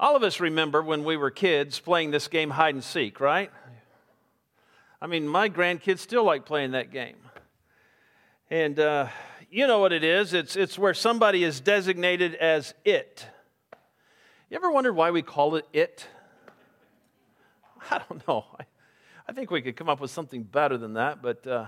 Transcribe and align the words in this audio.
All 0.00 0.16
of 0.16 0.22
us 0.22 0.40
remember 0.40 0.80
when 0.80 1.04
we 1.04 1.18
were 1.18 1.30
kids 1.30 1.78
playing 1.78 2.10
this 2.10 2.26
game, 2.26 2.48
hide 2.48 2.74
and 2.74 2.82
seek, 2.82 3.20
right? 3.20 3.50
I 4.98 5.06
mean, 5.06 5.28
my 5.28 5.50
grandkids 5.50 5.98
still 5.98 6.24
like 6.24 6.46
playing 6.46 6.70
that 6.70 6.90
game. 6.90 7.18
And 8.48 8.80
uh, 8.80 9.08
you 9.50 9.66
know 9.66 9.78
what 9.78 9.92
it 9.92 10.02
is 10.02 10.32
it's, 10.32 10.56
it's 10.56 10.78
where 10.78 10.94
somebody 10.94 11.44
is 11.44 11.60
designated 11.60 12.34
as 12.36 12.72
it. 12.82 13.26
You 14.48 14.56
ever 14.56 14.70
wondered 14.70 14.94
why 14.94 15.10
we 15.10 15.20
call 15.20 15.56
it 15.56 15.66
it? 15.70 16.06
I 17.90 18.00
don't 18.08 18.26
know. 18.26 18.46
I, 18.58 18.64
I 19.28 19.32
think 19.32 19.50
we 19.50 19.60
could 19.60 19.76
come 19.76 19.90
up 19.90 20.00
with 20.00 20.10
something 20.10 20.44
better 20.44 20.78
than 20.78 20.94
that, 20.94 21.20
but. 21.20 21.46
Uh, 21.46 21.66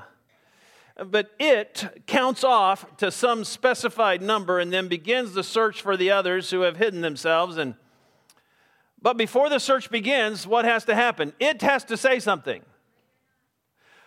but 1.06 1.30
it 1.38 2.04
counts 2.06 2.44
off 2.44 2.98
to 2.98 3.10
some 3.10 3.44
specified 3.44 4.20
number 4.20 4.58
and 4.58 4.70
then 4.70 4.88
begins 4.88 5.32
the 5.32 5.42
search 5.42 5.80
for 5.80 5.96
the 5.96 6.10
others 6.10 6.50
who 6.50 6.60
have 6.62 6.76
hidden 6.76 7.00
themselves 7.00 7.56
and 7.56 7.74
but 9.02 9.16
before 9.16 9.50
the 9.50 9.58
search 9.58 9.90
begins 9.90 10.46
what 10.46 10.64
has 10.64 10.84
to 10.86 10.94
happen? 10.94 11.32
It 11.40 11.60
has 11.62 11.84
to 11.86 11.96
say 11.96 12.20
something. 12.20 12.62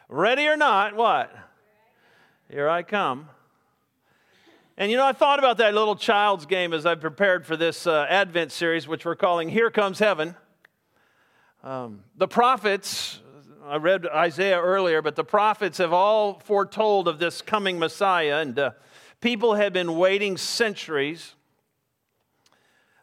Ready 0.08 0.48
or 0.48 0.56
not 0.56 0.96
what? 0.96 1.36
Here 2.50 2.70
i 2.70 2.82
come. 2.84 3.30
And 4.78 4.90
you 4.90 4.98
know 4.98 5.06
i 5.06 5.14
thought 5.14 5.40
about 5.40 5.58
that 5.58 5.74
little 5.74 5.96
child's 5.96 6.46
game 6.46 6.74
as 6.74 6.86
i 6.86 6.96
prepared 6.96 7.46
for 7.46 7.58
this 7.58 7.88
uh, 7.88 8.06
advent 8.10 8.52
series 8.52 8.88
which 8.88 9.06
we're 9.06 9.16
calling 9.16 9.50
here 9.50 9.70
comes 9.70 10.00
heaven. 10.00 10.36
Um, 11.64 12.04
the 12.16 12.28
prophets 12.28 13.20
I 13.68 13.78
read 13.78 14.06
Isaiah 14.06 14.62
earlier, 14.62 15.02
but 15.02 15.16
the 15.16 15.24
prophets 15.24 15.80
have 15.80 15.92
all 15.92 16.40
foretold 16.40 17.08
of 17.08 17.18
this 17.18 17.42
coming 17.42 17.80
Messiah, 17.80 18.38
and 18.38 18.60
uh, 18.60 18.72
people 19.22 19.56
have 19.56 19.74
been 19.74 19.98
waiting 19.98 20.38
centuries. 20.38 21.34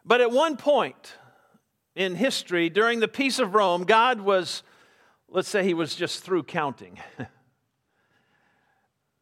But 0.05 0.21
at 0.21 0.31
one 0.31 0.55
point 0.55 1.15
in 1.95 2.15
history, 2.15 2.69
during 2.69 2.99
the 2.99 3.07
peace 3.07 3.39
of 3.39 3.53
Rome, 3.53 3.83
God 3.83 4.21
was, 4.21 4.63
let's 5.27 5.49
say, 5.49 5.63
he 5.63 5.73
was 5.73 5.95
just 5.95 6.23
through 6.23 6.43
counting. 6.43 6.99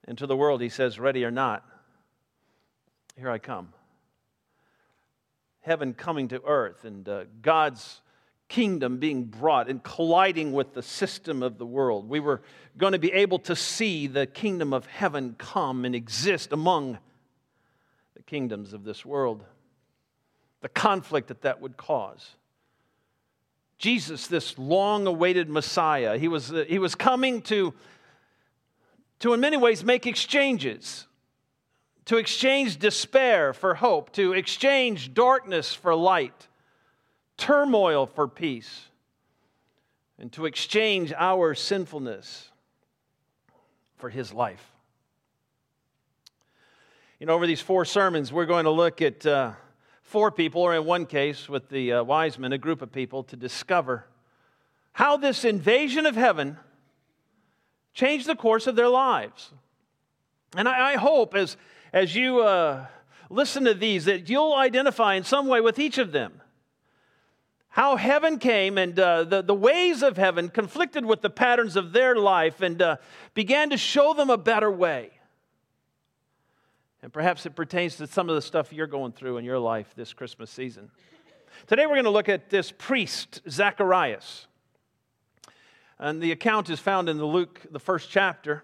and 0.05 0.17
to 0.17 0.25
the 0.25 0.38
world, 0.38 0.61
he 0.61 0.69
says, 0.69 0.99
Ready 0.99 1.25
or 1.25 1.31
not, 1.31 1.66
here 3.17 3.30
I 3.30 3.39
come. 3.39 3.73
Heaven 5.61 5.94
coming 5.94 6.30
to 6.30 6.42
earth, 6.44 6.86
and 6.86 7.08
uh, 7.08 7.25
God's 7.42 8.02
kingdom 8.47 8.97
being 8.97 9.23
brought 9.23 9.69
and 9.69 9.81
colliding 9.81 10.52
with 10.52 10.73
the 10.73 10.81
system 10.81 11.42
of 11.42 11.58
the 11.58 11.66
world. 11.66 12.09
We 12.09 12.19
were 12.19 12.42
going 12.77 12.92
to 12.92 12.99
be 12.99 13.11
able 13.14 13.39
to 13.39 13.55
see 13.55 14.08
the 14.08 14.25
kingdom 14.25 14.73
of 14.73 14.86
heaven 14.88 15.36
come 15.38 15.86
and 15.86 15.95
exist 15.95 16.52
among 16.52 16.97
the 18.16 18.23
kingdoms 18.23 18.73
of 18.73 18.83
this 18.83 19.05
world. 19.05 19.45
The 20.59 20.67
conflict 20.67 21.30
that 21.30 21.44
that 21.44 21.61
would 21.61 21.77
cause. 21.77 22.36
Jesus, 23.81 24.27
this 24.27 24.57
long 24.57 25.07
awaited 25.07 25.49
Messiah, 25.49 26.17
he 26.17 26.27
was, 26.27 26.53
he 26.67 26.79
was 26.79 26.95
coming 26.95 27.41
to, 27.43 27.73
to, 29.19 29.33
in 29.33 29.39
many 29.39 29.57
ways, 29.57 29.83
make 29.83 30.07
exchanges. 30.07 31.07
To 32.05 32.17
exchange 32.17 32.77
despair 32.77 33.53
for 33.53 33.75
hope, 33.75 34.11
to 34.13 34.33
exchange 34.33 35.13
darkness 35.13 35.73
for 35.73 35.93
light 35.95 36.47
turmoil 37.41 38.05
for 38.05 38.27
peace, 38.27 38.85
and 40.19 40.31
to 40.31 40.45
exchange 40.45 41.11
our 41.17 41.55
sinfulness 41.55 42.49
for 43.97 44.11
his 44.11 44.31
life. 44.31 44.63
You 47.19 47.25
know, 47.25 47.33
over 47.33 47.47
these 47.47 47.61
four 47.61 47.83
sermons, 47.83 48.31
we're 48.31 48.45
going 48.45 48.65
to 48.65 48.71
look 48.71 49.02
at 49.02 49.25
uh, 49.25 49.53
four 50.12 50.30
people, 50.30 50.62
or 50.62 50.76
in 50.76 50.84
one 50.84 51.06
case, 51.06 51.48
with 51.48 51.70
the 51.70 51.94
uh, 51.94 52.04
wise 52.04 52.38
men, 52.38 52.52
a 52.52 52.58
group 52.58 52.81
of 52.81 52.92
people, 52.92 53.23
to 53.23 53.38
discover 53.38 54.06
how 54.92 55.16
this 55.16 55.45
invasion 55.45 56.06
of 56.06 56.16
heaven 56.16 56.58
changed 57.94 58.28
the 58.28 58.36
course 58.36 58.67
of 58.67 58.76
their 58.76 58.89
lives. 58.89 59.52
And 60.58 60.67
I, 60.67 60.92
I 60.92 60.95
hope 60.98 61.33
as, 61.33 61.55
as 61.94 62.14
you 62.14 62.42
uh, 62.42 62.88
listen 63.30 63.64
to 63.64 63.73
these 63.73 64.04
that 64.04 64.30
you'll 64.30 64.54
identify 64.54 65.14
in 65.14 65.23
some 65.23 65.48
way 65.48 65.61
with 65.61 65.80
each 65.80 65.98
of 65.98 66.11
them 66.11 66.42
how 67.70 67.95
heaven 67.95 68.38
came 68.38 68.77
and 68.77 69.00
uh, 69.00 69.23
the, 69.23 69.42
the 69.42 69.55
ways 69.55 70.04
of 70.04 70.17
heaven 70.17 70.50
conflicted 70.50 71.05
with 71.05 71.21
the 71.21 71.30
patterns 71.30 71.77
of 71.77 71.94
their 71.94 72.17
life 72.17 72.60
and 72.60 72.82
uh, 72.82 72.98
began 73.33 73.70
to 73.70 73.77
show 73.77 74.14
them 74.14 74.30
a 74.30 74.38
better 74.38 74.70
way. 74.70 75.11
And 77.04 77.12
perhaps 77.12 77.45
it 77.45 77.56
pertains 77.56 77.95
to 77.95 78.08
some 78.08 78.30
of 78.30 78.36
the 78.36 78.42
stuff 78.42 78.72
you're 78.72 78.88
going 78.88 79.12
through 79.12 79.38
in 79.38 79.45
your 79.45 79.58
life 79.58 79.94
this 79.95 80.14
Christmas 80.14 80.52
season. 80.52 80.92
Today 81.66 81.86
we're 81.86 81.95
going 81.95 82.06
to 82.06 82.12
look 82.12 82.30
at 82.30 82.50
this 82.50 82.72
priest, 82.72 83.42
Zacharias. 83.50 84.48
And 85.98 86.22
the 86.22 86.32
account 86.32 86.70
is 86.70 86.80
found 86.80 87.10
in 87.10 87.17
the 87.17 87.26
Luke, 87.26 87.62
the 87.72 87.80
first 87.80 88.10
chapter. 88.12 88.64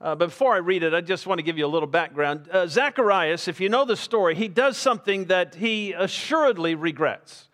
Uh, 0.00 0.14
but 0.14 0.26
before 0.26 0.54
I 0.54 0.58
read 0.58 0.82
it, 0.82 0.92
I 0.92 1.00
just 1.00 1.26
want 1.26 1.38
to 1.38 1.42
give 1.42 1.56
you 1.56 1.64
a 1.64 1.68
little 1.68 1.88
background. 1.88 2.48
Uh, 2.50 2.66
Zacharias, 2.66 3.48
if 3.48 3.60
you 3.60 3.70
know 3.70 3.86
the 3.86 3.96
story, 3.96 4.34
he 4.34 4.48
does 4.48 4.76
something 4.76 5.26
that 5.26 5.54
he 5.54 5.94
assuredly 5.94 6.74
regrets. 6.74 7.48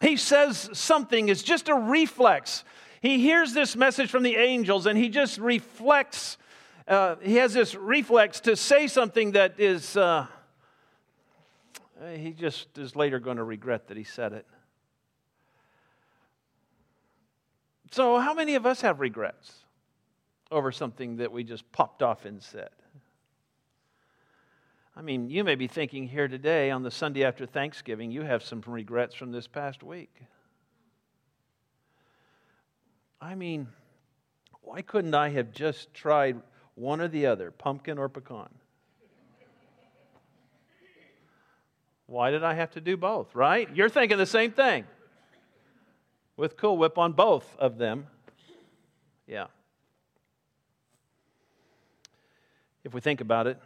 He 0.00 0.16
says 0.16 0.68
something, 0.72 1.28
is 1.28 1.44
just 1.44 1.68
a 1.68 1.74
reflex. 1.74 2.64
He 3.00 3.20
hears 3.20 3.52
this 3.54 3.76
message 3.76 4.10
from 4.10 4.24
the 4.24 4.34
angels 4.34 4.86
and 4.86 4.98
he 4.98 5.08
just 5.08 5.38
reflects, 5.38 6.36
uh, 6.88 7.16
he 7.20 7.36
has 7.36 7.52
this 7.52 7.74
reflex 7.74 8.40
to 8.40 8.56
say 8.56 8.86
something 8.86 9.32
that 9.32 9.58
is, 9.58 9.96
uh, 9.96 10.26
he 12.14 12.32
just 12.32 12.78
is 12.78 12.94
later 12.94 13.18
going 13.18 13.38
to 13.38 13.44
regret 13.44 13.88
that 13.88 13.96
he 13.96 14.04
said 14.04 14.32
it. 14.32 14.46
So, 17.90 18.18
how 18.18 18.34
many 18.34 18.54
of 18.54 18.66
us 18.66 18.82
have 18.82 19.00
regrets 19.00 19.52
over 20.50 20.70
something 20.70 21.16
that 21.16 21.32
we 21.32 21.44
just 21.44 21.70
popped 21.72 22.02
off 22.02 22.24
and 22.24 22.42
said? 22.42 22.70
I 24.94 25.02
mean, 25.02 25.28
you 25.28 25.44
may 25.44 25.56
be 25.56 25.66
thinking 25.66 26.06
here 26.08 26.28
today 26.28 26.70
on 26.70 26.82
the 26.82 26.90
Sunday 26.90 27.24
after 27.24 27.46
Thanksgiving, 27.46 28.10
you 28.10 28.22
have 28.22 28.42
some 28.42 28.62
regrets 28.66 29.14
from 29.14 29.30
this 29.30 29.46
past 29.46 29.82
week. 29.82 30.14
I 33.20 33.34
mean, 33.34 33.68
why 34.62 34.82
couldn't 34.82 35.14
I 35.14 35.30
have 35.30 35.52
just 35.52 35.92
tried 35.92 36.40
one 36.76 37.00
or 37.00 37.08
the 37.08 37.26
other, 37.26 37.50
pumpkin 37.50 37.98
or 37.98 38.08
pecan? 38.08 38.48
Why 42.06 42.30
did 42.30 42.44
I 42.44 42.54
have 42.54 42.70
to 42.72 42.80
do 42.80 42.96
both, 42.96 43.34
right? 43.34 43.68
You're 43.74 43.88
thinking 43.88 44.16
the 44.16 44.26
same 44.26 44.52
thing. 44.52 44.84
With 46.36 46.56
Cool 46.56 46.78
Whip 46.78 46.98
on 46.98 47.12
both 47.12 47.56
of 47.58 47.78
them. 47.78 48.06
Yeah. 49.26 49.46
If 52.84 52.94
we 52.94 53.00
think 53.00 53.20
about 53.20 53.48
it, 53.48 53.60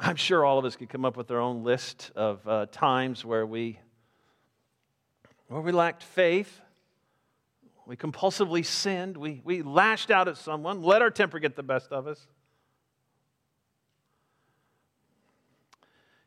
I'm 0.00 0.16
sure 0.16 0.44
all 0.44 0.58
of 0.58 0.64
us 0.64 0.74
could 0.74 0.88
come 0.88 1.04
up 1.04 1.16
with 1.16 1.30
our 1.30 1.38
own 1.38 1.62
list 1.62 2.10
of 2.16 2.46
uh, 2.48 2.66
times 2.72 3.24
where 3.24 3.46
we, 3.46 3.78
where 5.46 5.60
we 5.60 5.70
lacked 5.70 6.02
faith, 6.02 6.60
we 7.88 7.96
compulsively 7.96 8.64
sinned, 8.64 9.16
we, 9.16 9.40
we 9.44 9.62
lashed 9.62 10.10
out 10.10 10.28
at 10.28 10.36
someone, 10.36 10.82
let 10.82 11.00
our 11.00 11.10
temper 11.10 11.38
get 11.38 11.56
the 11.56 11.62
best 11.62 11.90
of 11.90 12.06
us. 12.06 12.26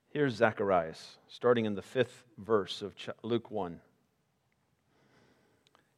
Here's 0.09 0.33
Zacharias, 0.33 1.17
starting 1.27 1.65
in 1.65 1.75
the 1.75 1.83
fifth 1.83 2.23
verse 2.39 2.81
of 2.81 2.95
Luke 3.21 3.51
1. 3.51 3.79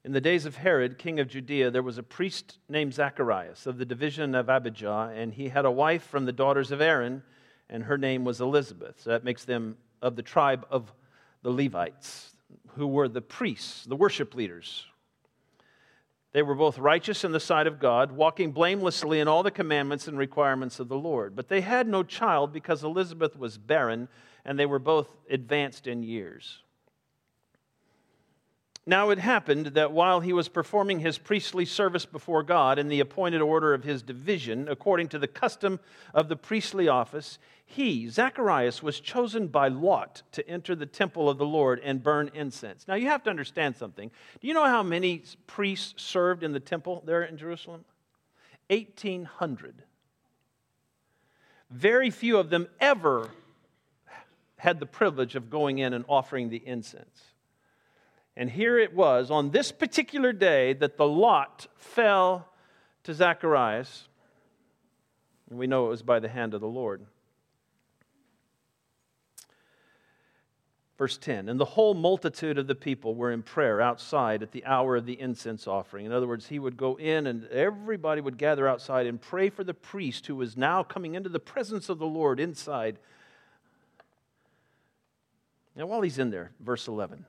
In 0.03 0.12
the 0.12 0.19
days 0.19 0.46
of 0.46 0.57
Herod, 0.57 0.97
king 0.97 1.22
of 1.22 1.29
Judea, 1.29 1.72
there 1.72 1.81
was 1.81 1.97
a 1.97 2.03
priest 2.03 2.57
named 2.68 2.94
Zacharias 2.94 3.66
of 3.66 3.78
the 3.78 3.85
division 3.85 4.35
of 4.35 4.50
Abijah, 4.50 5.13
and 5.16 5.34
he 5.34 5.47
had 5.47 5.63
a 5.63 5.72
wife 5.72 6.03
from 6.03 6.25
the 6.25 6.34
daughters 6.34 6.72
of 6.72 6.81
Aaron 6.81 7.23
and 7.69 7.84
her 7.84 7.97
name 7.97 8.25
was 8.25 8.41
Elizabeth. 8.41 9.02
So 9.02 9.12
that 9.12 9.23
makes 9.23 9.46
them 9.46 9.78
of 10.02 10.18
the 10.18 10.22
tribe 10.22 10.66
of 10.69 10.93
the 11.41 11.52
Levites, 11.52 12.35
who 12.76 12.87
were 12.87 13.08
the 13.08 13.22
priests, 13.22 13.85
the 13.85 13.96
worship 13.96 14.35
leaders. 14.35 14.85
They 16.34 16.41
were 16.41 16.56
both 16.56 16.80
righteous 16.80 17.24
in 17.24 17.32
the 17.32 17.40
sight 17.40 17.68
of 17.68 17.80
God, 17.80 18.12
walking 18.12 18.52
blamelessly 18.52 19.20
in 19.20 19.28
all 19.28 19.44
the 19.44 19.52
commandments 19.52 20.08
and 20.08 20.18
requirements 20.18 20.80
of 20.80 20.88
the 20.88 20.97
Lord. 20.97 21.35
But 21.35 21.47
they 21.47 21.62
had 21.62 21.88
no 21.88 22.02
child 22.02 22.52
because 22.52 22.84
Elizabeth 22.84 23.38
was 23.38 23.59
barren, 23.59 24.09
and 24.44 24.58
they 24.58 24.66
were 24.66 24.80
both 24.80 25.08
advanced 25.30 25.85
in 25.85 26.02
years. 26.02 26.64
Now 28.85 29.12
it 29.12 29.20
happened 29.20 29.68
that 29.68 29.94
while 29.94 30.20
he 30.20 30.34
was 30.34 30.50
performing 30.50 31.00
his 31.00 31.18
priestly 31.18 31.64
service 31.64 32.06
before 32.06 32.44
God 32.44 32.78
in 32.78 32.90
the 32.90 33.00
appointed 33.00 33.41
order 33.41 33.74
of 33.74 33.85
his 33.85 34.03
division, 34.03 34.68
according 34.68 35.08
to 35.09 35.20
the 35.20 35.28
custom 35.28 35.80
of 36.14 36.28
the 36.28 36.35
priestly 36.35 36.90
office, 36.90 37.40
he, 37.66 38.09
Zacharias, 38.09 38.84
was 38.84 39.00
chosen 39.00 39.47
by 39.47 39.70
Lot 39.70 40.24
to 40.34 40.47
enter 40.50 40.76
the 40.76 40.85
temple 40.85 41.30
of 41.30 41.38
the 41.38 41.46
Lord 41.46 41.80
and 41.82 42.03
burn 42.03 42.30
incense. 42.34 42.85
Now 42.85 42.96
you 42.96 43.08
have 43.08 43.24
to 43.24 43.30
understand 43.30 43.78
something. 43.78 44.12
Do 44.41 44.47
you 44.47 44.53
know 44.53 44.66
how 44.66 44.84
many 44.84 45.24
priests 45.47 46.03
served 46.03 46.44
in 46.44 46.52
the 46.52 46.59
temple 46.59 47.03
there 47.06 47.24
in 47.24 47.38
Jerusalem? 47.38 47.85
1,800. 48.70 49.84
Very 51.72 52.09
few 52.09 52.38
of 52.38 52.50
them 52.50 52.68
ever 52.82 53.30
had 54.58 54.82
the 54.82 54.85
privilege 54.85 55.35
of 55.35 55.50
going 55.50 55.80
in 55.80 55.94
and 55.94 56.03
offering 56.09 56.50
the 56.50 56.62
incense. 56.66 57.33
And 58.35 58.50
here 58.50 58.80
it 58.80 58.94
was 58.94 59.30
on 59.30 59.52
this 59.52 59.72
particular 59.72 60.34
day 60.34 60.74
that 60.74 60.97
the 60.97 61.08
lot 61.08 61.68
fell 61.76 62.50
to 63.03 63.14
Zacharias. 63.14 64.08
And 65.50 65.59
we 65.59 65.68
know 65.68 65.85
it 65.85 65.90
was 65.90 66.02
by 66.02 66.20
the 66.20 66.30
hand 66.30 66.53
of 66.53 66.62
the 66.62 66.68
Lord. 66.68 67.06
Verse 70.97 71.18
10 71.18 71.47
And 71.50 71.59
the 71.59 71.66
whole 71.66 71.94
multitude 71.94 72.58
of 72.58 72.66
the 72.66 72.76
people 72.76 73.14
were 73.14 73.32
in 73.32 73.44
prayer 73.44 73.82
outside 73.82 74.41
at 74.41 74.52
the 74.52 74.66
hour 74.66 74.96
of 74.96 75.06
the 75.06 75.20
incense 75.20 75.68
offering. 75.68 76.06
In 76.06 76.12
other 76.12 76.28
words, 76.28 76.47
he 76.47 76.58
would 76.58 76.78
go 76.78 76.96
in 76.96 77.28
and 77.28 77.46
everybody 77.47 78.22
would 78.22 78.38
gather 78.38 78.68
outside 78.68 79.06
and 79.06 79.22
pray 79.22 79.50
for 79.50 79.64
the 79.64 79.74
priest 79.76 80.26
who 80.26 80.35
was 80.35 80.58
now 80.58 80.82
coming 80.82 81.14
into 81.14 81.30
the 81.30 81.40
presence 81.40 81.88
of 81.90 82.00
the 82.00 82.08
Lord 82.08 82.40
inside. 82.40 82.97
Now, 85.76 85.88
while 85.88 86.02
he's 86.02 86.20
in 86.20 86.32
there, 86.32 86.52
verse 86.59 86.88
11 86.88 87.26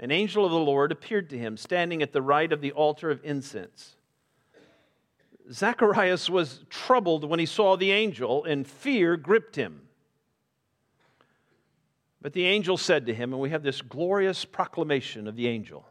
an 0.00 0.10
angel 0.10 0.44
of 0.44 0.52
the 0.52 0.58
Lord 0.58 0.92
appeared 0.92 1.30
to 1.30 1.38
him, 1.38 1.56
standing 1.56 2.02
at 2.02 2.12
the 2.12 2.22
right 2.22 2.52
of 2.52 2.60
the 2.60 2.72
altar 2.72 3.10
of 3.10 3.20
incense. 3.24 3.96
Zacharias 5.50 6.28
was 6.28 6.64
troubled 6.68 7.24
when 7.24 7.40
he 7.40 7.46
saw 7.46 7.76
the 7.76 7.90
angel, 7.90 8.44
and 8.44 8.66
fear 8.66 9.16
gripped 9.16 9.56
him. 9.56 9.82
But 12.20 12.32
the 12.32 12.46
angel 12.46 12.76
said 12.76 13.06
to 13.06 13.14
him, 13.14 13.32
and 13.32 13.40
we 13.40 13.50
have 13.50 13.62
this 13.62 13.80
glorious 13.80 14.44
proclamation 14.44 15.26
of 15.26 15.36
the 15.36 15.48
angel 15.48 15.86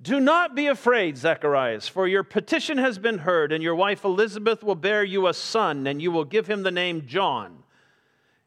Do 0.00 0.20
not 0.20 0.54
be 0.54 0.66
afraid, 0.66 1.16
Zacharias, 1.16 1.88
for 1.88 2.06
your 2.06 2.24
petition 2.24 2.78
has 2.78 2.98
been 2.98 3.18
heard, 3.18 3.52
and 3.52 3.62
your 3.62 3.74
wife 3.74 4.04
Elizabeth 4.04 4.62
will 4.62 4.74
bear 4.74 5.02
you 5.02 5.26
a 5.26 5.34
son, 5.34 5.86
and 5.86 6.02
you 6.02 6.10
will 6.10 6.24
give 6.24 6.46
him 6.46 6.62
the 6.62 6.70
name 6.70 7.06
John. 7.06 7.61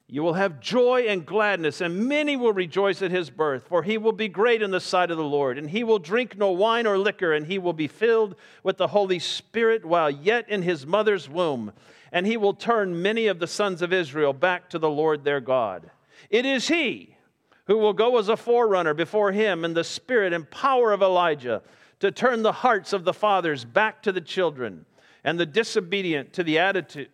You 0.08 0.22
will 0.22 0.34
have 0.34 0.60
joy 0.60 1.06
and 1.08 1.26
gladness, 1.26 1.82
and 1.82 2.08
many 2.08 2.36
will 2.36 2.54
rejoice 2.54 3.02
at 3.02 3.10
his 3.10 3.32
birth, 3.32 3.68
for 3.68 3.82
he 3.82 3.98
will 3.98 4.12
be 4.12 4.28
great 4.28 4.62
in 4.62 4.70
the 4.70 4.80
sight 4.80 5.10
of 5.10 5.18
the 5.18 5.24
Lord. 5.24 5.58
And 5.58 5.70
he 5.70 5.84
will 5.84 5.98
drink 5.98 6.38
no 6.38 6.52
wine 6.52 6.86
or 6.86 6.98
liquor, 6.98 7.34
and 7.34 7.48
he 7.48 7.58
will 7.58 7.74
be 7.74 7.88
filled 7.88 8.36
with 8.62 8.78
the 8.78 8.88
Holy 8.88 9.18
Spirit 9.18 9.84
while 9.84 10.12
yet 10.12 10.48
in 10.48 10.62
his 10.62 10.86
mother's 10.86 11.28
womb. 11.28 11.74
And 12.12 12.28
he 12.28 12.38
will 12.38 12.54
turn 12.54 13.02
many 13.02 13.26
of 13.26 13.40
the 13.40 13.48
sons 13.48 13.82
of 13.82 13.92
Israel 13.92 14.32
back 14.32 14.70
to 14.70 14.80
the 14.80 14.90
Lord 14.90 15.24
their 15.24 15.42
God. 15.42 15.90
It 16.30 16.46
is 16.46 16.68
he 16.68 17.18
who 17.66 17.78
will 17.78 17.94
go 17.94 18.20
as 18.20 18.30
a 18.30 18.38
forerunner 18.38 18.94
before 18.94 19.32
him 19.32 19.66
in 19.66 19.74
the 19.74 19.84
spirit 19.84 20.34
and 20.34 20.50
power 20.52 20.92
of 20.92 21.02
Elijah 21.02 21.64
to 22.00 22.12
turn 22.12 22.44
the 22.44 22.52
hearts 22.52 22.94
of 22.94 23.06
the 23.06 23.14
fathers 23.14 23.66
back 23.66 24.04
to 24.04 24.12
the 24.12 24.22
children, 24.22 24.86
and 25.24 25.40
the 25.40 25.48
disobedient 25.48 26.32
to 26.34 26.44
the 26.44 26.60
attitude, 26.60 27.10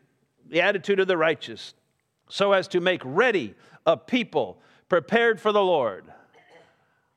the 0.49 0.61
attitude 0.61 0.99
of 0.99 1.07
the 1.07 1.15
righteous 1.15 1.73
so 2.31 2.54
as 2.54 2.69
to 2.69 2.80
make 2.80 3.01
ready 3.04 3.54
a 3.86 3.98
people 3.98 4.57
prepared 4.88 5.42
for 5.42 5.51
the 5.51 5.62
Lord. 5.62 6.06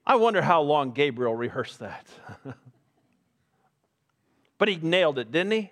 I 0.05 0.17
wonder 0.17 0.43
how 0.43 0.61
long 0.63 0.91
Gabriel 0.91 1.37
rehearsed 1.37 1.79
that. 1.79 2.07
but 4.59 4.69
he 4.69 4.77
nailed 4.77 5.19
it, 5.19 5.31
didn't 5.31 5.53
he? 5.53 5.71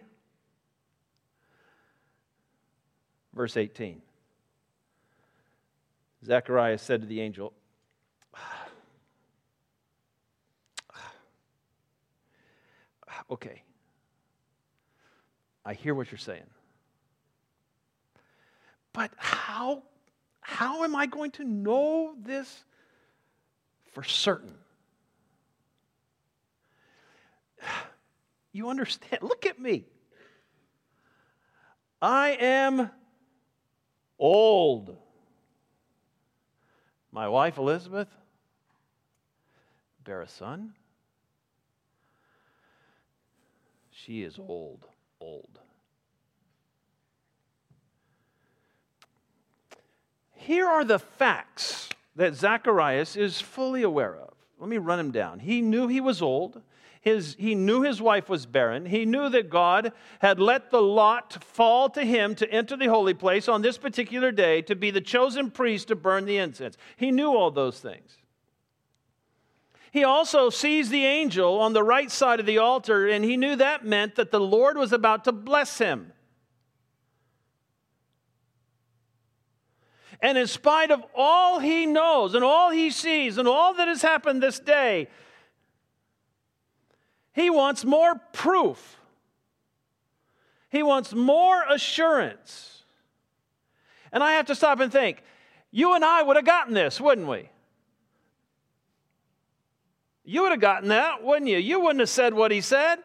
Verse 3.34 3.56
18 3.56 4.00
Zechariah 6.24 6.78
said 6.78 7.00
to 7.00 7.06
the 7.08 7.20
angel, 7.20 7.52
Okay, 13.30 13.62
I 15.64 15.74
hear 15.74 15.96
what 15.96 16.12
you're 16.12 16.18
saying. 16.18 16.46
But 18.92 19.10
how, 19.16 19.82
how 20.40 20.84
am 20.84 20.94
I 20.94 21.06
going 21.06 21.30
to 21.32 21.44
know 21.44 22.14
this 22.20 22.64
for 23.92 24.02
certain? 24.02 24.54
You 28.54 28.68
understand? 28.68 29.22
Look 29.22 29.46
at 29.46 29.58
me. 29.58 29.86
I 32.02 32.36
am 32.38 32.90
old. 34.18 34.94
My 37.12 37.28
wife, 37.28 37.56
Elizabeth, 37.56 38.08
bear 40.04 40.20
a 40.20 40.28
son. 40.28 40.74
She 43.90 44.22
is 44.22 44.38
old, 44.38 44.84
old. 45.18 45.60
Here 50.42 50.66
are 50.66 50.84
the 50.84 50.98
facts 50.98 51.88
that 52.16 52.34
Zacharias 52.34 53.14
is 53.14 53.40
fully 53.40 53.82
aware 53.82 54.16
of. 54.16 54.34
Let 54.58 54.68
me 54.68 54.78
run 54.78 54.98
him 54.98 55.12
down. 55.12 55.38
He 55.38 55.60
knew 55.60 55.86
he 55.86 56.00
was 56.00 56.20
old. 56.20 56.60
His, 57.00 57.36
he 57.38 57.54
knew 57.54 57.82
his 57.82 58.02
wife 58.02 58.28
was 58.28 58.44
barren. 58.44 58.86
He 58.86 59.04
knew 59.04 59.28
that 59.28 59.50
God 59.50 59.92
had 60.18 60.40
let 60.40 60.70
the 60.70 60.82
lot 60.82 61.44
fall 61.44 61.88
to 61.90 62.04
him 62.04 62.34
to 62.36 62.50
enter 62.50 62.76
the 62.76 62.86
holy 62.86 63.14
place 63.14 63.48
on 63.48 63.62
this 63.62 63.78
particular 63.78 64.32
day 64.32 64.62
to 64.62 64.74
be 64.74 64.90
the 64.90 65.00
chosen 65.00 65.48
priest 65.48 65.88
to 65.88 65.96
burn 65.96 66.24
the 66.24 66.38
incense. 66.38 66.76
He 66.96 67.12
knew 67.12 67.36
all 67.36 67.52
those 67.52 67.78
things. 67.78 68.16
He 69.92 70.02
also 70.02 70.50
sees 70.50 70.88
the 70.88 71.04
angel 71.04 71.60
on 71.60 71.72
the 71.72 71.84
right 71.84 72.10
side 72.10 72.40
of 72.40 72.46
the 72.46 72.58
altar, 72.58 73.06
and 73.06 73.24
he 73.24 73.36
knew 73.36 73.54
that 73.56 73.84
meant 73.84 74.16
that 74.16 74.32
the 74.32 74.40
Lord 74.40 74.76
was 74.76 74.92
about 74.92 75.22
to 75.24 75.32
bless 75.32 75.78
him. 75.78 76.12
And 80.22 80.38
in 80.38 80.46
spite 80.46 80.92
of 80.92 81.04
all 81.16 81.58
he 81.58 81.84
knows 81.84 82.34
and 82.34 82.44
all 82.44 82.70
he 82.70 82.90
sees 82.90 83.38
and 83.38 83.48
all 83.48 83.74
that 83.74 83.88
has 83.88 84.02
happened 84.02 84.40
this 84.40 84.60
day, 84.60 85.08
he 87.32 87.50
wants 87.50 87.84
more 87.84 88.14
proof. 88.32 89.00
He 90.70 90.84
wants 90.84 91.12
more 91.12 91.64
assurance. 91.68 92.84
And 94.12 94.22
I 94.22 94.34
have 94.34 94.46
to 94.46 94.54
stop 94.54 94.78
and 94.78 94.92
think 94.92 95.22
you 95.72 95.94
and 95.94 96.04
I 96.04 96.22
would 96.22 96.36
have 96.36 96.44
gotten 96.44 96.72
this, 96.72 97.00
wouldn't 97.00 97.26
we? 97.26 97.48
You 100.24 100.42
would 100.42 100.52
have 100.52 100.60
gotten 100.60 100.90
that, 100.90 101.24
wouldn't 101.24 101.50
you? 101.50 101.58
You 101.58 101.80
wouldn't 101.80 102.00
have 102.00 102.08
said 102.08 102.32
what 102.32 102.52
he 102.52 102.60
said. 102.60 102.98